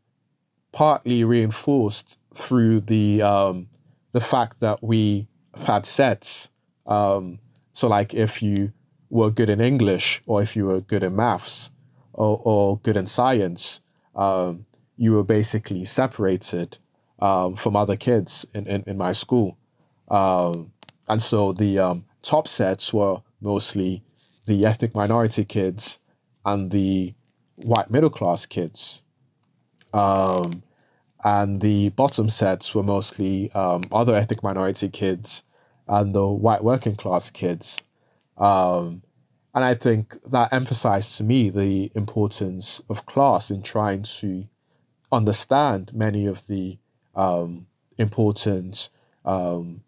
partly 0.71 1.23
reinforced 1.23 2.17
through 2.33 2.81
the 2.81 3.21
um, 3.21 3.67
the 4.11 4.21
fact 4.21 4.59
that 4.59 4.83
we 4.83 5.27
had 5.65 5.85
sets. 5.85 6.49
Um, 6.85 7.39
so, 7.73 7.87
like, 7.87 8.13
if 8.13 8.43
you 8.43 8.73
were 9.09 9.31
good 9.31 9.49
in 9.49 9.61
English 9.61 10.21
or 10.25 10.41
if 10.41 10.55
you 10.55 10.65
were 10.65 10.81
good 10.81 11.03
in 11.03 11.15
maths, 11.15 11.71
or, 12.13 12.41
or 12.43 12.77
good 12.79 12.97
in 12.97 13.07
science, 13.07 13.81
um, 14.15 14.65
you 14.97 15.13
were 15.13 15.23
basically 15.23 15.85
separated 15.85 16.77
um, 17.19 17.55
from 17.55 17.75
other 17.75 17.95
kids 17.95 18.45
in, 18.53 18.67
in, 18.67 18.83
in 18.87 18.97
my 18.97 19.11
school. 19.11 19.57
Um, 20.09 20.71
and 21.07 21.21
so 21.21 21.53
the 21.53 21.79
um, 21.79 22.05
top 22.21 22.47
sets 22.47 22.93
were 22.93 23.21
mostly 23.41 24.03
the 24.45 24.65
ethnic 24.65 24.93
minority 24.95 25.45
kids 25.45 25.99
and 26.45 26.71
the 26.71 27.13
white 27.55 27.89
middle 27.89 28.09
class 28.09 28.45
kids. 28.45 29.01
Um, 29.93 30.63
and 31.23 31.61
the 31.61 31.89
bottom 31.89 32.29
sets 32.29 32.75
were 32.75 32.83
mostly 32.83 33.51
um, 33.53 33.83
other 33.91 34.15
ethnic 34.15 34.43
minority 34.43 34.89
kids 34.89 35.43
and 35.87 36.13
the 36.13 36.27
white 36.27 36.63
working 36.63 36.95
class 36.95 37.29
kids. 37.29 37.79
Um, 38.37 39.03
and 39.53 39.63
I 39.63 39.73
think 39.75 40.17
that 40.31 40.51
emphasized 40.51 41.17
to 41.17 41.23
me 41.23 41.49
the 41.49 41.91
importance 41.95 42.81
of 42.89 43.05
class 43.05 43.51
in 43.51 43.61
trying 43.61 44.03
to 44.03 44.45
understand 45.11 45.91
many 45.93 46.25
of 46.25 46.45
the 46.47 46.79
um, 47.15 47.67
important 47.97 48.89
um, 49.25 49.83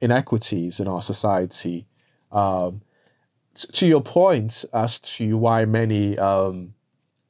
inequities 0.00 0.80
in 0.80 0.88
our 0.88 1.02
society. 1.02 1.86
Um, 2.32 2.80
to 3.54 3.86
your 3.86 4.00
point 4.00 4.64
as 4.72 4.98
to 5.00 5.36
why 5.36 5.64
many 5.66 6.16
um, 6.18 6.72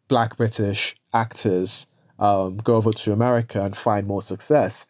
Black 0.07 0.37
British 0.37 0.95
actors 1.13 1.87
um, 2.19 2.59
go 2.59 2.77
over 2.77 2.93
to 2.93 3.13
America 3.13 3.65
and 3.65 3.77
find 3.77 4.07
more 4.07 4.23
success, 4.23 4.87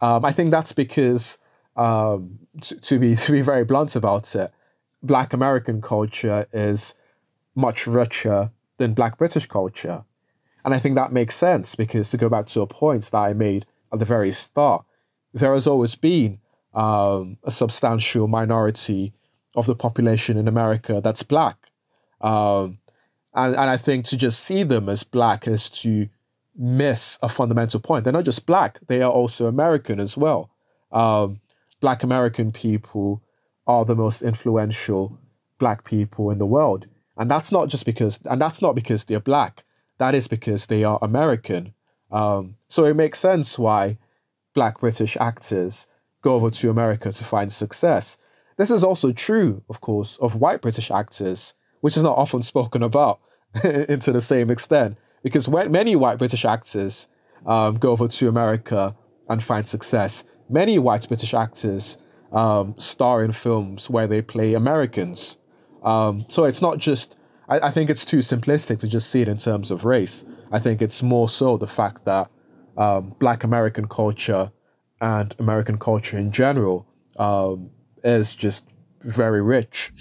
um, 0.00 0.24
I 0.24 0.32
think 0.32 0.50
that's 0.50 0.72
because 0.72 1.36
to 1.76 2.98
be 2.98 3.14
to 3.16 3.32
be 3.32 3.42
very 3.42 3.64
blunt 3.64 3.96
about 3.96 4.34
it, 4.34 4.50
Black 5.02 5.32
American 5.32 5.80
culture 5.80 6.46
is 6.52 6.94
much 7.54 7.86
richer 7.86 8.50
than 8.78 8.94
Black 8.94 9.18
British 9.18 9.46
culture, 9.46 10.04
and 10.64 10.74
I 10.74 10.78
think 10.78 10.96
that 10.96 11.12
makes 11.12 11.34
sense 11.34 11.74
because 11.74 12.10
to 12.10 12.16
go 12.16 12.28
back 12.28 12.46
to 12.48 12.60
a 12.60 12.66
point 12.66 13.04
that 13.04 13.16
I 13.18 13.32
made 13.32 13.66
at 13.92 13.98
the 13.98 14.04
very 14.04 14.32
start, 14.32 14.84
there 15.32 15.54
has 15.54 15.66
always 15.66 15.94
been 15.94 16.38
um, 16.74 17.38
a 17.44 17.50
substantial 17.50 18.28
minority 18.28 19.12
of 19.54 19.66
the 19.66 19.74
population 19.74 20.36
in 20.36 20.48
America 20.48 21.00
that's 21.02 21.22
black. 21.22 21.56
Um, 22.20 22.78
and, 23.34 23.54
and 23.54 23.70
I 23.70 23.76
think 23.76 24.04
to 24.06 24.16
just 24.16 24.44
see 24.44 24.62
them 24.62 24.88
as 24.88 25.04
black 25.04 25.46
is 25.46 25.70
to 25.70 26.08
miss 26.56 27.18
a 27.22 27.28
fundamental 27.28 27.80
point. 27.80 28.04
They're 28.04 28.12
not 28.12 28.24
just 28.24 28.46
black, 28.46 28.78
they 28.88 29.02
are 29.02 29.10
also 29.10 29.46
American 29.46 30.00
as 30.00 30.16
well. 30.16 30.50
Um, 30.92 31.40
black 31.80 32.02
American 32.02 32.52
people 32.52 33.22
are 33.68 33.84
the 33.84 33.94
most 33.94 34.22
influential 34.22 35.18
black 35.58 35.84
people 35.84 36.30
in 36.30 36.38
the 36.38 36.46
world. 36.46 36.86
And 37.18 37.30
that's 37.30 37.52
not 37.52 37.68
just 37.68 37.84
because, 37.84 38.20
and 38.24 38.40
that's 38.40 38.62
not 38.62 38.74
because 38.74 39.04
they're 39.04 39.20
black. 39.20 39.64
That 39.98 40.14
is 40.14 40.26
because 40.26 40.66
they 40.66 40.84
are 40.84 40.98
American. 41.02 41.74
Um, 42.10 42.56
so 42.68 42.84
it 42.84 42.96
makes 42.96 43.18
sense 43.18 43.58
why 43.58 43.98
black 44.54 44.80
British 44.80 45.16
actors 45.20 45.86
go 46.22 46.34
over 46.34 46.50
to 46.50 46.70
America 46.70 47.12
to 47.12 47.24
find 47.24 47.52
success. 47.52 48.16
This 48.56 48.70
is 48.70 48.82
also 48.82 49.12
true, 49.12 49.62
of 49.68 49.80
course, 49.80 50.16
of 50.20 50.36
white 50.36 50.62
British 50.62 50.90
actors, 50.90 51.54
which 51.80 51.96
is 51.96 52.02
not 52.02 52.16
often 52.16 52.42
spoken 52.42 52.82
about 52.82 53.20
into 53.64 54.12
the 54.12 54.20
same 54.20 54.50
extent. 54.50 54.96
Because 55.22 55.48
when 55.48 55.70
many 55.70 55.94
white 55.96 56.18
British 56.18 56.44
actors 56.44 57.08
um, 57.44 57.76
go 57.76 57.90
over 57.90 58.08
to 58.08 58.28
America 58.28 58.96
and 59.28 59.42
find 59.42 59.66
success, 59.66 60.24
many 60.48 60.78
white 60.78 61.06
British 61.06 61.34
actors 61.34 61.98
um, 62.32 62.74
star 62.78 63.24
in 63.24 63.32
films 63.32 63.88
where 63.88 64.06
they 64.06 64.22
play 64.22 64.54
Americans. 64.54 65.38
Um, 65.82 66.24
so 66.28 66.44
it's 66.44 66.60
not 66.60 66.78
just, 66.78 67.16
I, 67.48 67.60
I, 67.60 67.70
think 67.70 67.88
it's 67.88 68.04
too 68.04 68.18
simplistic 68.18 68.78
to 68.80 68.88
just 68.88 69.10
see 69.10 69.22
it 69.22 69.28
in 69.28 69.38
terms 69.38 69.70
of 69.70 69.84
race. 69.84 70.24
I 70.50 70.58
think 70.58 70.82
it's 70.82 71.02
more 71.02 71.28
so 71.28 71.56
the 71.56 71.66
fact 71.66 72.04
that 72.04 72.30
um, 72.76 73.14
Black 73.18 73.44
American 73.44 73.88
culture 73.88 74.50
and 75.00 75.34
American 75.38 75.78
culture 75.78 76.18
in 76.18 76.32
general 76.32 76.86
um, 77.18 77.70
is 78.04 78.34
just 78.34 78.68
very 79.02 79.42
rich. 79.42 79.92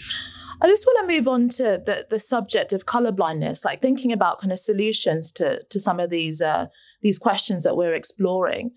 I 0.59 0.67
just 0.67 0.85
want 0.85 1.07
to 1.07 1.15
move 1.15 1.27
on 1.27 1.49
to 1.49 1.81
the, 1.85 2.07
the 2.09 2.19
subject 2.19 2.73
of 2.73 2.85
colorblindness, 2.85 3.63
like 3.63 3.81
thinking 3.81 4.11
about 4.11 4.39
kind 4.39 4.51
of 4.51 4.59
solutions 4.59 5.31
to, 5.33 5.61
to 5.63 5.79
some 5.79 5.99
of 5.99 6.09
these 6.09 6.41
uh, 6.41 6.67
these 7.01 7.19
questions 7.19 7.63
that 7.63 7.77
we're 7.77 7.93
exploring. 7.93 8.71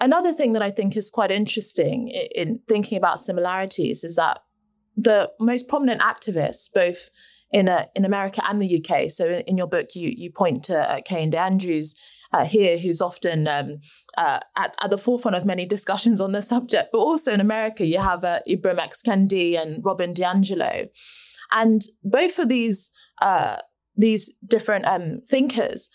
Another 0.00 0.32
thing 0.32 0.52
that 0.54 0.62
I 0.62 0.70
think 0.70 0.96
is 0.96 1.10
quite 1.10 1.30
interesting 1.30 2.08
in, 2.08 2.26
in 2.34 2.60
thinking 2.68 2.98
about 2.98 3.20
similarities 3.20 4.04
is 4.04 4.16
that 4.16 4.40
the 4.96 5.30
most 5.40 5.68
prominent 5.68 6.00
activists, 6.00 6.72
both 6.72 7.10
in 7.50 7.68
uh, 7.68 7.86
in 7.94 8.04
America 8.04 8.42
and 8.48 8.60
the 8.60 8.84
UK. 8.84 9.10
So 9.10 9.28
in, 9.28 9.40
in, 9.40 9.56
your 9.56 9.66
book, 9.66 9.94
you 9.94 10.12
you 10.14 10.30
point 10.30 10.64
to 10.64 10.78
uh, 10.78 11.00
Kehinde 11.00 11.34
Andrews 11.34 11.94
uh, 12.32 12.44
here, 12.44 12.78
who's 12.78 13.00
often 13.00 13.46
um, 13.46 13.78
uh, 14.18 14.40
at, 14.56 14.74
at 14.82 14.90
the 14.90 14.98
forefront 14.98 15.36
of 15.36 15.44
many 15.44 15.66
discussions 15.66 16.20
on 16.20 16.32
the 16.32 16.42
subject. 16.42 16.90
But 16.92 16.98
also 16.98 17.32
in 17.32 17.40
America, 17.40 17.86
you 17.86 17.98
have 17.98 18.24
uh, 18.24 18.40
Ibram 18.48 18.78
X. 18.78 19.02
Kendi 19.02 19.56
and 19.60 19.84
Robin 19.84 20.12
DiAngelo, 20.12 20.88
and 21.52 21.82
both 22.02 22.38
of 22.38 22.48
these 22.48 22.90
uh, 23.22 23.58
these 23.96 24.34
different 24.44 24.86
um, 24.86 25.20
thinkers 25.26 25.90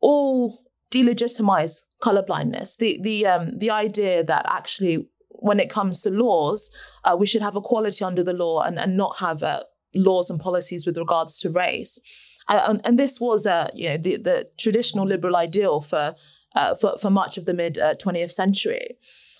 all 0.00 0.63
delegitimize 0.94 1.82
colorblindness. 2.02 2.76
The 2.76 2.98
the 3.02 3.26
um, 3.26 3.58
the 3.58 3.70
idea 3.70 4.24
that 4.24 4.44
actually 4.48 5.08
when 5.44 5.60
it 5.60 5.68
comes 5.68 6.02
to 6.02 6.10
laws, 6.10 6.70
uh, 7.04 7.16
we 7.18 7.26
should 7.26 7.42
have 7.42 7.56
equality 7.56 8.02
under 8.04 8.22
the 8.22 8.32
law 8.32 8.62
and, 8.62 8.78
and 8.78 8.96
not 8.96 9.18
have 9.18 9.42
uh, 9.42 9.62
laws 9.94 10.30
and 10.30 10.40
policies 10.40 10.86
with 10.86 10.96
regards 10.96 11.38
to 11.38 11.50
race. 11.50 12.00
Uh, 12.48 12.78
and, 12.84 12.98
this 12.98 13.20
was, 13.20 13.46
uh, 13.46 13.68
you 13.74 13.88
know, 13.90 13.96
the, 13.96 14.16
the 14.16 14.48
traditional 14.58 15.06
liberal 15.06 15.36
ideal 15.36 15.80
for, 15.80 16.14
uh, 16.54 16.74
for, 16.74 16.96
for 16.98 17.10
much 17.10 17.36
of 17.36 17.44
the 17.44 17.54
mid 17.54 17.74
20th 17.74 18.24
uh, 18.24 18.28
century. 18.28 18.96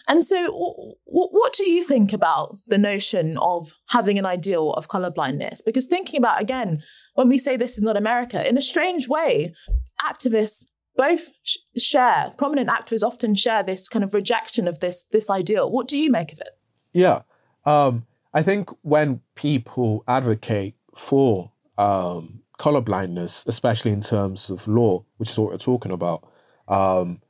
And 0.06 0.22
so, 0.22 0.36
w- 0.36 0.94
what 1.06 1.54
do 1.54 1.70
you 1.70 1.82
think 1.82 2.12
about 2.12 2.58
the 2.66 2.78
notion 2.78 3.38
of 3.38 3.72
having 3.88 4.18
an 4.18 4.26
ideal 4.26 4.72
of 4.74 4.88
colorblindness? 4.88 5.60
Because 5.64 5.86
thinking 5.86 6.18
about, 6.18 6.40
again, 6.40 6.82
when 7.14 7.28
we 7.28 7.38
say 7.38 7.56
this 7.56 7.78
is 7.78 7.84
not 7.84 7.96
America, 7.96 8.46
in 8.46 8.58
a 8.58 8.62
strange 8.62 9.08
way, 9.08 9.54
activists 10.02 10.64
both 10.96 11.32
sh- 11.42 11.58
share, 11.76 12.32
prominent 12.38 12.68
actors 12.68 13.02
often 13.02 13.34
share 13.34 13.62
this 13.62 13.88
kind 13.88 14.04
of 14.04 14.14
rejection 14.14 14.68
of 14.68 14.80
this, 14.80 15.04
this 15.04 15.28
ideal. 15.30 15.70
What 15.70 15.88
do 15.88 15.98
you 15.98 16.10
make 16.10 16.32
of 16.32 16.40
it? 16.40 16.58
Yeah. 16.92 17.22
Um, 17.64 18.06
I 18.32 18.42
think 18.42 18.70
when 18.82 19.20
people 19.34 20.04
advocate 20.08 20.74
for 20.94 21.50
um, 21.78 22.42
colorblindness, 22.58 23.46
especially 23.46 23.92
in 23.92 24.00
terms 24.00 24.50
of 24.50 24.66
law, 24.66 25.04
which 25.18 25.30
is 25.30 25.38
what 25.38 25.50
we're 25.50 25.58
talking 25.58 25.92
about, 25.92 26.28
um, 26.68 27.20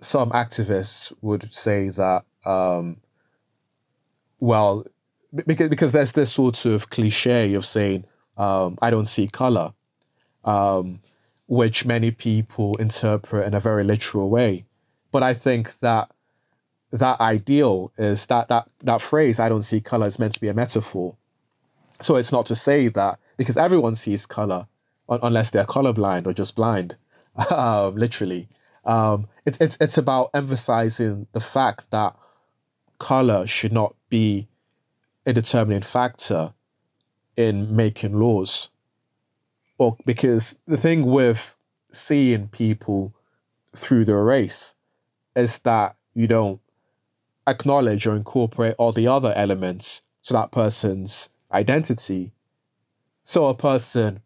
some 0.00 0.30
activists 0.30 1.12
would 1.20 1.52
say 1.52 1.88
that, 1.90 2.24
um, 2.44 2.98
well, 4.38 4.84
because 5.46 5.68
because 5.68 5.92
there's 5.92 6.12
this 6.12 6.32
sort 6.32 6.64
of 6.64 6.90
cliche 6.90 7.54
of 7.54 7.64
saying, 7.64 8.04
um, 8.36 8.78
"I 8.80 8.90
don't 8.90 9.06
see 9.06 9.28
color," 9.28 9.72
um, 10.44 11.00
which 11.50 11.84
many 11.84 12.12
people 12.12 12.76
interpret 12.76 13.44
in 13.44 13.54
a 13.54 13.58
very 13.58 13.82
literal 13.82 14.30
way. 14.30 14.64
But 15.10 15.24
I 15.24 15.34
think 15.34 15.76
that 15.80 16.08
that 16.92 17.20
ideal 17.20 17.92
is 17.98 18.26
that 18.26 18.46
that 18.48 18.68
that 18.84 19.02
phrase 19.02 19.40
"I 19.40 19.48
don't 19.48 19.64
see 19.64 19.80
color" 19.80 20.06
is 20.06 20.18
meant 20.20 20.32
to 20.34 20.40
be 20.40 20.46
a 20.46 20.54
metaphor. 20.54 21.16
So 22.00 22.14
it's 22.14 22.30
not 22.30 22.46
to 22.46 22.54
say 22.54 22.86
that 22.86 23.18
because 23.36 23.56
everyone 23.56 23.96
sees 23.96 24.26
color, 24.26 24.68
un- 25.08 25.18
unless 25.24 25.50
they're 25.50 25.64
colorblind 25.64 26.28
or 26.28 26.32
just 26.32 26.54
blind, 26.54 26.96
um, 27.50 27.96
literally. 27.96 28.48
Um, 28.84 29.26
it's 29.44 29.58
it's 29.60 29.76
it's 29.80 29.98
about 29.98 30.30
emphasizing 30.34 31.26
the 31.32 31.40
fact 31.40 31.90
that 31.90 32.14
color 33.00 33.44
should 33.48 33.72
not 33.72 33.96
be 34.08 34.46
a 35.26 35.32
determining 35.32 35.82
factor 35.82 36.54
in 37.36 37.74
making 37.74 38.20
laws. 38.20 38.68
Or 39.80 39.96
because 40.04 40.58
the 40.66 40.76
thing 40.76 41.06
with 41.06 41.56
seeing 41.90 42.48
people 42.48 43.14
through 43.74 44.04
their 44.04 44.22
race 44.22 44.74
is 45.34 45.58
that 45.60 45.96
you 46.12 46.26
don't 46.26 46.60
acknowledge 47.46 48.06
or 48.06 48.14
incorporate 48.14 48.74
all 48.76 48.92
the 48.92 49.06
other 49.06 49.32
elements 49.34 50.02
to 50.24 50.34
that 50.34 50.52
person's 50.52 51.30
identity. 51.50 52.32
So 53.24 53.46
a 53.46 53.54
person 53.54 54.20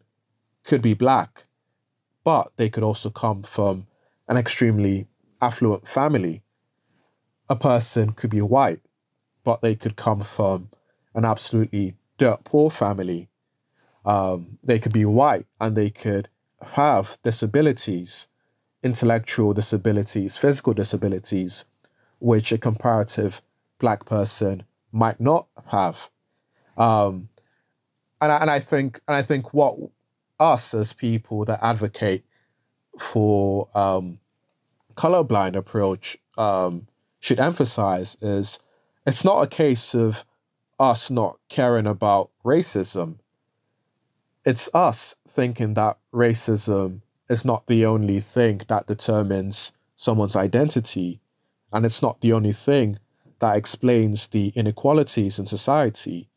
could 0.65 0.81
be 0.81 0.93
black, 0.93 1.45
but 2.25 2.51
they 2.57 2.69
could 2.69 2.83
also 2.83 3.09
come 3.09 3.41
from 3.41 3.87
an 4.27 4.35
extremely 4.35 5.07
affluent 5.41 5.87
family. 5.87 6.43
A 7.47 7.55
person 7.55 8.11
could 8.11 8.29
be 8.29 8.41
white, 8.41 8.81
but 9.45 9.61
they 9.61 9.75
could 9.75 9.95
come 9.95 10.21
from 10.21 10.67
an 11.13 11.23
absolutely 11.23 11.95
dirt 12.17 12.43
poor 12.43 12.69
family. 12.69 13.29
Um, 14.05 14.57
they 14.63 14.79
could 14.79 14.93
be 14.93 15.05
white 15.05 15.45
and 15.59 15.75
they 15.75 15.89
could 15.89 16.29
have 16.61 17.17
disabilities, 17.23 18.27
intellectual 18.83 19.53
disabilities, 19.53 20.37
physical 20.37 20.73
disabilities, 20.73 21.65
which 22.19 22.51
a 22.51 22.57
comparative 22.57 23.41
black 23.79 24.05
person 24.05 24.63
might 24.91 25.19
not 25.19 25.47
have. 25.67 26.09
Um, 26.77 27.29
and 28.21 28.31
I, 28.31 28.37
and 28.37 28.51
I 28.51 28.59
think 28.59 28.99
and 29.07 29.15
I 29.15 29.21
think 29.21 29.53
what 29.53 29.77
us 30.39 30.73
as 30.73 30.93
people 30.93 31.45
that 31.45 31.59
advocate 31.63 32.23
for 32.99 33.67
um, 33.75 34.19
colorblind 34.95 35.55
approach 35.55 36.17
um, 36.37 36.87
should 37.19 37.39
emphasize 37.39 38.17
is 38.21 38.59
it's 39.05 39.23
not 39.25 39.43
a 39.43 39.47
case 39.47 39.93
of 39.93 40.23
us 40.79 41.09
not 41.09 41.37
caring 41.49 41.87
about 41.87 42.29
racism. 42.43 43.15
It's 44.45 44.69
us 44.75 45.15
thinking 45.27 45.73
that 45.73 45.97
racism 46.13 47.01
is 47.29 47.43
not 47.45 47.65
the 47.65 47.83
only 47.87 48.19
thing 48.19 48.61
that 48.67 48.85
determines 48.85 49.71
someone's 49.95 50.35
identity, 50.35 51.19
and 51.73 51.83
it's 51.83 52.03
not 52.03 52.21
the 52.21 52.31
only 52.31 52.53
thing 52.53 52.99
that 53.39 53.57
explains 53.57 54.27
the 54.27 54.49
inequalities 54.49 55.39
in 55.39 55.47
society. 55.47 56.29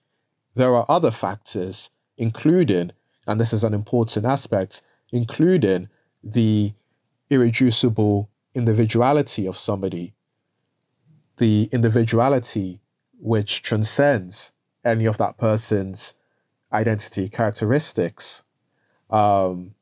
There 0.55 0.75
are 0.75 0.87
other 0.88 1.11
factors, 1.11 1.90
including, 2.16 2.92
and 3.27 3.38
this 3.38 3.53
is 3.53 3.62
an 3.62 3.75
important 3.75 4.25
aspect, 4.25 4.81
including 5.12 5.90
the 6.25 6.73
irreducible 7.29 8.31
individuality 8.55 9.47
of 9.47 9.59
somebody, 9.59 10.14
the 11.37 11.68
individuality 11.73 12.81
which 13.21 13.62
transcends 13.62 14.53
any 14.83 15.05
of 15.05 15.18
that 15.18 15.37
person's 15.37 16.14
identity 16.72 17.28
characteristics. 17.28 18.42
Um, 19.11 19.74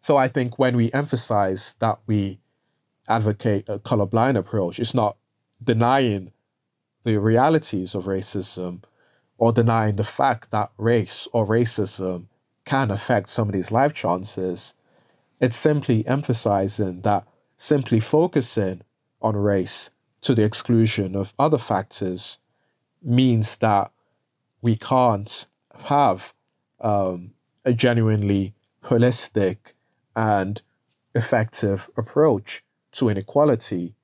so 0.00 0.16
I 0.16 0.28
think 0.28 0.58
when 0.58 0.76
we 0.76 0.92
emphasize 0.92 1.76
that 1.80 1.98
we 2.06 2.38
advocate 3.08 3.68
a 3.68 3.78
colorblind 3.78 4.36
approach, 4.36 4.78
it's 4.78 4.94
not 4.94 5.16
denying 5.62 6.32
the 7.02 7.18
realities 7.18 7.94
of 7.94 8.04
racism 8.04 8.82
or 9.38 9.52
denying 9.52 9.96
the 9.96 10.04
fact 10.04 10.50
that 10.50 10.70
race 10.78 11.28
or 11.32 11.46
racism 11.46 12.26
can 12.64 12.90
affect 12.90 13.28
somebody's 13.28 13.70
life 13.70 13.92
chances. 13.92 14.74
It's 15.40 15.56
simply 15.56 16.06
emphasizing 16.06 17.02
that 17.02 17.26
simply 17.56 18.00
focusing 18.00 18.82
on 19.20 19.36
race 19.36 19.90
to 20.22 20.34
the 20.34 20.42
exclusion 20.42 21.14
of 21.14 21.34
other 21.38 21.58
factors 21.58 22.38
means 23.02 23.58
that 23.58 23.90
we 24.62 24.76
can't 24.76 25.46
have 25.84 26.32
um, 26.80 27.32
a 27.64 27.72
genuinely 27.72 28.54
holistic 28.84 29.58
and 30.16 30.62
effective 31.14 31.88
approach 31.96 32.64
to 32.92 33.08
inequality 33.08 33.94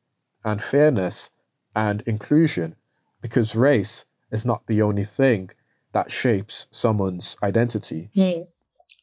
and 0.44 0.62
fairness 0.62 1.30
and 1.74 2.02
inclusion 2.02 2.74
because 3.20 3.54
race 3.54 4.04
is 4.32 4.44
not 4.44 4.66
the 4.66 4.82
only 4.82 5.04
thing 5.04 5.50
that 5.92 6.10
shapes 6.10 6.66
someone's 6.70 7.36
identity. 7.42 8.10
Mm. 8.16 8.46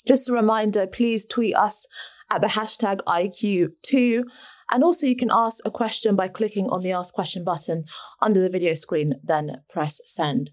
Just 0.07 0.29
a 0.29 0.33
reminder 0.33 0.87
please 0.87 1.25
tweet 1.25 1.55
us 1.55 1.87
at 2.29 2.41
the 2.41 2.47
hashtag 2.47 3.01
IQ2. 3.03 4.23
And 4.69 4.83
also, 4.83 5.07
you 5.07 5.15
can 5.15 5.29
ask 5.31 5.65
a 5.65 5.71
question 5.71 6.15
by 6.15 6.27
clicking 6.27 6.69
on 6.69 6.81
the 6.81 6.91
Ask 6.91 7.13
Question 7.13 7.45
button 7.45 7.85
under 8.21 8.41
the 8.41 8.49
video 8.49 8.73
screen, 8.73 9.15
then 9.23 9.61
press 9.69 10.01
send. 10.03 10.51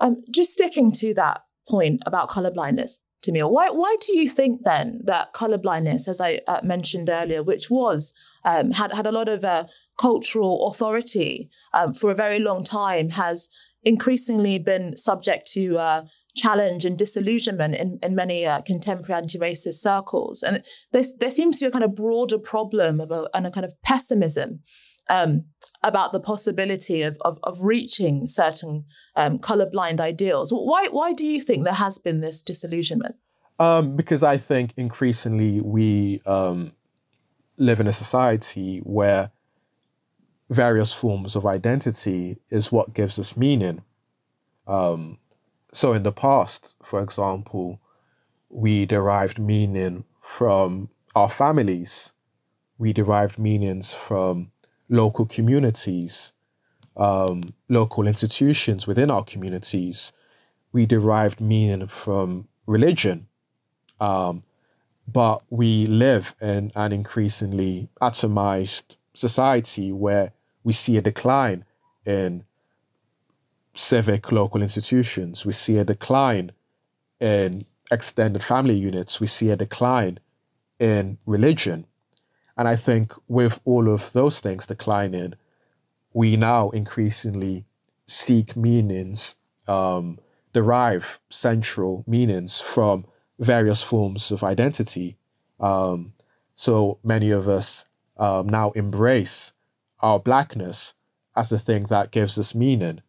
Um, 0.00 0.22
just 0.32 0.52
sticking 0.52 0.92
to 0.92 1.14
that 1.14 1.42
point 1.68 2.02
about 2.06 2.30
colorblindness, 2.30 3.00
Tomiwa, 3.24 3.50
why, 3.50 3.68
why 3.70 3.96
do 4.00 4.16
you 4.18 4.28
think 4.28 4.62
then 4.64 5.00
that 5.04 5.34
colorblindness, 5.34 6.08
as 6.08 6.20
I 6.20 6.40
uh, 6.48 6.60
mentioned 6.62 7.10
earlier, 7.10 7.42
which 7.42 7.70
was 7.70 8.14
um, 8.44 8.70
had, 8.72 8.94
had 8.94 9.06
a 9.06 9.12
lot 9.12 9.28
of 9.28 9.44
uh, 9.44 9.64
cultural 9.98 10.66
authority 10.68 11.50
um, 11.74 11.92
for 11.92 12.10
a 12.10 12.14
very 12.14 12.38
long 12.38 12.64
time, 12.64 13.10
has 13.10 13.50
increasingly 13.82 14.58
been 14.58 14.96
subject 14.96 15.46
to 15.52 15.78
uh, 15.78 16.04
challenge 16.34 16.84
and 16.84 16.96
disillusionment 16.96 17.74
in, 17.74 17.98
in 18.02 18.14
many 18.14 18.46
uh, 18.46 18.62
contemporary 18.62 19.20
anti-racist 19.20 19.74
circles. 19.74 20.42
And 20.42 20.62
there's, 20.92 21.16
there 21.16 21.30
seems 21.30 21.58
to 21.58 21.66
be 21.66 21.68
a 21.68 21.72
kind 21.72 21.84
of 21.84 21.94
broader 21.94 22.38
problem 22.38 23.00
of 23.00 23.10
a, 23.10 23.28
and 23.34 23.46
a 23.46 23.50
kind 23.50 23.66
of 23.66 23.74
pessimism 23.82 24.60
um, 25.08 25.44
about 25.82 26.12
the 26.12 26.20
possibility 26.20 27.02
of, 27.02 27.16
of, 27.22 27.38
of 27.42 27.62
reaching 27.62 28.26
certain 28.26 28.84
um, 29.16 29.38
colorblind 29.38 30.00
ideals. 30.00 30.52
Why, 30.52 30.88
why 30.88 31.12
do 31.12 31.24
you 31.24 31.40
think 31.40 31.64
there 31.64 31.72
has 31.74 31.98
been 31.98 32.20
this 32.20 32.42
disillusionment? 32.42 33.16
Um, 33.58 33.96
because 33.96 34.22
I 34.22 34.38
think 34.38 34.72
increasingly 34.76 35.60
we 35.60 36.22
um, 36.26 36.72
live 37.56 37.80
in 37.80 37.86
a 37.86 37.92
society 37.92 38.78
where 38.84 39.30
various 40.48 40.92
forms 40.92 41.36
of 41.36 41.46
identity 41.46 42.38
is 42.50 42.72
what 42.72 42.94
gives 42.94 43.18
us 43.18 43.36
meaning. 43.36 43.82
Um, 44.66 45.18
so 45.72 45.92
in 45.92 46.02
the 46.02 46.12
past, 46.12 46.74
for 46.82 47.02
example, 47.02 47.80
we 48.48 48.86
derived 48.86 49.38
meaning 49.38 50.04
from 50.20 50.88
our 51.14 51.30
families. 51.30 52.10
We 52.78 52.92
derived 52.92 53.38
meanings 53.38 53.92
from 53.92 54.49
local 54.90 55.24
communities, 55.24 56.32
um, 56.96 57.54
local 57.68 58.06
institutions 58.06 58.86
within 58.86 59.10
our 59.10 59.24
communities. 59.24 60.12
We 60.72 60.84
derived 60.84 61.40
meaning 61.40 61.86
from 61.86 62.48
religion. 62.66 63.26
Um, 64.00 64.42
but 65.10 65.42
we 65.50 65.86
live 65.86 66.34
in 66.40 66.70
an 66.76 66.92
increasingly 66.92 67.88
atomized 68.00 68.96
society 69.14 69.90
where 69.92 70.32
we 70.62 70.72
see 70.72 70.96
a 70.96 71.02
decline 71.02 71.64
in 72.04 72.44
civic 73.74 74.30
local 74.30 74.62
institutions. 74.62 75.46
We 75.46 75.52
see 75.52 75.78
a 75.78 75.84
decline 75.84 76.52
in 77.18 77.64
extended 77.90 78.42
family 78.42 78.76
units. 78.76 79.20
We 79.20 79.26
see 79.26 79.50
a 79.50 79.56
decline 79.56 80.18
in 80.78 81.18
religion. 81.26 81.86
And 82.60 82.68
I 82.68 82.76
think 82.76 83.14
with 83.26 83.58
all 83.64 83.88
of 83.88 84.12
those 84.12 84.38
things 84.40 84.66
declining, 84.66 85.32
we 86.12 86.36
now 86.36 86.68
increasingly 86.68 87.64
seek 88.06 88.54
meanings, 88.54 89.36
um, 89.66 90.18
derive 90.52 91.18
central 91.30 92.04
meanings 92.06 92.60
from 92.60 93.06
various 93.38 93.82
forms 93.82 94.30
of 94.30 94.44
identity. 94.44 95.16
Um, 95.58 96.12
so 96.54 96.98
many 97.02 97.30
of 97.30 97.48
us 97.48 97.86
um, 98.18 98.46
now 98.46 98.72
embrace 98.72 99.54
our 100.00 100.18
blackness 100.18 100.92
as 101.36 101.48
the 101.48 101.58
thing 101.58 101.84
that 101.84 102.10
gives 102.10 102.38
us 102.38 102.54
meaning. 102.54 103.00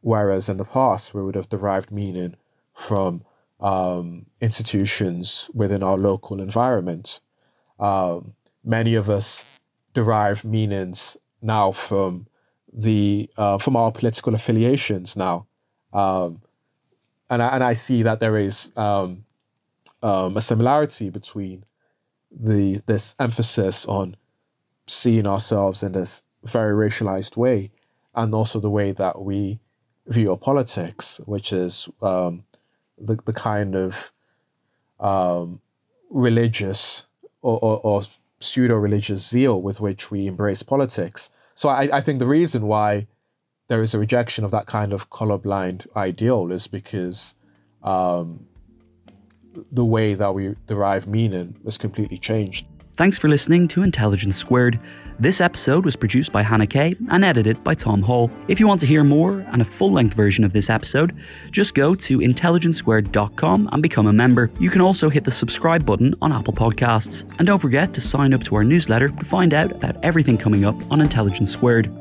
Whereas 0.00 0.48
in 0.48 0.56
the 0.56 0.64
past, 0.64 1.14
we 1.14 1.22
would 1.22 1.36
have 1.36 1.48
derived 1.48 1.92
meaning 1.92 2.34
from 2.74 3.22
um, 3.60 4.26
institutions 4.40 5.48
within 5.54 5.84
our 5.84 5.96
local 5.96 6.40
environment. 6.40 7.20
Um, 7.78 8.34
many 8.64 8.94
of 8.94 9.08
us 9.08 9.44
derive 9.94 10.44
meanings 10.44 11.16
now 11.42 11.72
from 11.72 12.26
the 12.72 13.28
uh, 13.36 13.58
from 13.58 13.76
our 13.76 13.90
political 13.90 14.34
affiliations 14.34 15.16
now, 15.16 15.46
um, 15.92 16.40
and 17.28 17.42
I, 17.42 17.48
and 17.48 17.64
I 17.64 17.72
see 17.72 18.02
that 18.02 18.20
there 18.20 18.36
is 18.36 18.70
um, 18.76 19.24
um, 20.02 20.36
a 20.36 20.40
similarity 20.40 21.10
between 21.10 21.64
the 22.30 22.80
this 22.86 23.16
emphasis 23.18 23.86
on 23.86 24.16
seeing 24.86 25.26
ourselves 25.26 25.82
in 25.82 25.92
this 25.92 26.22
very 26.44 26.88
racialized 26.88 27.36
way, 27.36 27.70
and 28.14 28.34
also 28.34 28.60
the 28.60 28.70
way 28.70 28.92
that 28.92 29.22
we 29.22 29.58
view 30.06 30.30
our 30.30 30.36
politics, 30.36 31.20
which 31.26 31.52
is 31.52 31.88
um, 32.02 32.44
the 32.98 33.18
the 33.24 33.32
kind 33.32 33.74
of 33.74 34.12
um, 35.00 35.60
religious 36.10 37.06
or, 37.42 37.58
or, 37.58 37.80
or 37.80 38.02
pseudo 38.40 38.74
religious 38.74 39.28
zeal 39.28 39.60
with 39.60 39.80
which 39.80 40.10
we 40.10 40.26
embrace 40.26 40.62
politics. 40.62 41.30
So 41.54 41.68
I, 41.68 41.98
I 41.98 42.00
think 42.00 42.18
the 42.18 42.26
reason 42.26 42.66
why 42.66 43.06
there 43.68 43.82
is 43.82 43.94
a 43.94 43.98
rejection 43.98 44.44
of 44.44 44.50
that 44.50 44.66
kind 44.66 44.92
of 44.92 45.10
colorblind 45.10 45.86
ideal 45.94 46.50
is 46.50 46.66
because 46.66 47.34
um, 47.82 48.44
the 49.72 49.84
way 49.84 50.14
that 50.14 50.34
we 50.34 50.54
derive 50.66 51.06
meaning 51.06 51.54
was 51.62 51.78
completely 51.78 52.18
changed. 52.18 52.66
Thanks 52.96 53.18
for 53.18 53.28
listening 53.28 53.68
to 53.68 53.82
Intelligence 53.82 54.36
Squared. 54.36 54.78
This 55.20 55.42
episode 55.42 55.84
was 55.84 55.96
produced 55.96 56.32
by 56.32 56.42
Hannah 56.42 56.66
Kay 56.66 56.96
and 57.10 57.26
edited 57.26 57.62
by 57.62 57.74
Tom 57.74 58.00
Hall. 58.00 58.30
If 58.48 58.58
you 58.58 58.66
want 58.66 58.80
to 58.80 58.86
hear 58.86 59.04
more 59.04 59.40
and 59.52 59.60
a 59.60 59.66
full 59.66 59.92
length 59.92 60.14
version 60.14 60.44
of 60.44 60.54
this 60.54 60.70
episode, 60.70 61.14
just 61.50 61.74
go 61.74 61.94
to 61.94 62.20
intelligencesquared.com 62.20 63.68
and 63.70 63.82
become 63.82 64.06
a 64.06 64.14
member. 64.14 64.50
You 64.58 64.70
can 64.70 64.80
also 64.80 65.10
hit 65.10 65.24
the 65.24 65.30
subscribe 65.30 65.84
button 65.84 66.14
on 66.22 66.32
Apple 66.32 66.54
Podcasts. 66.54 67.30
And 67.38 67.46
don't 67.46 67.58
forget 67.58 67.92
to 67.92 68.00
sign 68.00 68.32
up 68.32 68.42
to 68.44 68.54
our 68.54 68.64
newsletter 68.64 69.08
to 69.08 69.24
find 69.26 69.52
out 69.52 69.72
about 69.72 70.02
everything 70.02 70.38
coming 70.38 70.64
up 70.64 70.74
on 70.90 71.02
Intelligence 71.02 71.52
Squared. 71.52 71.94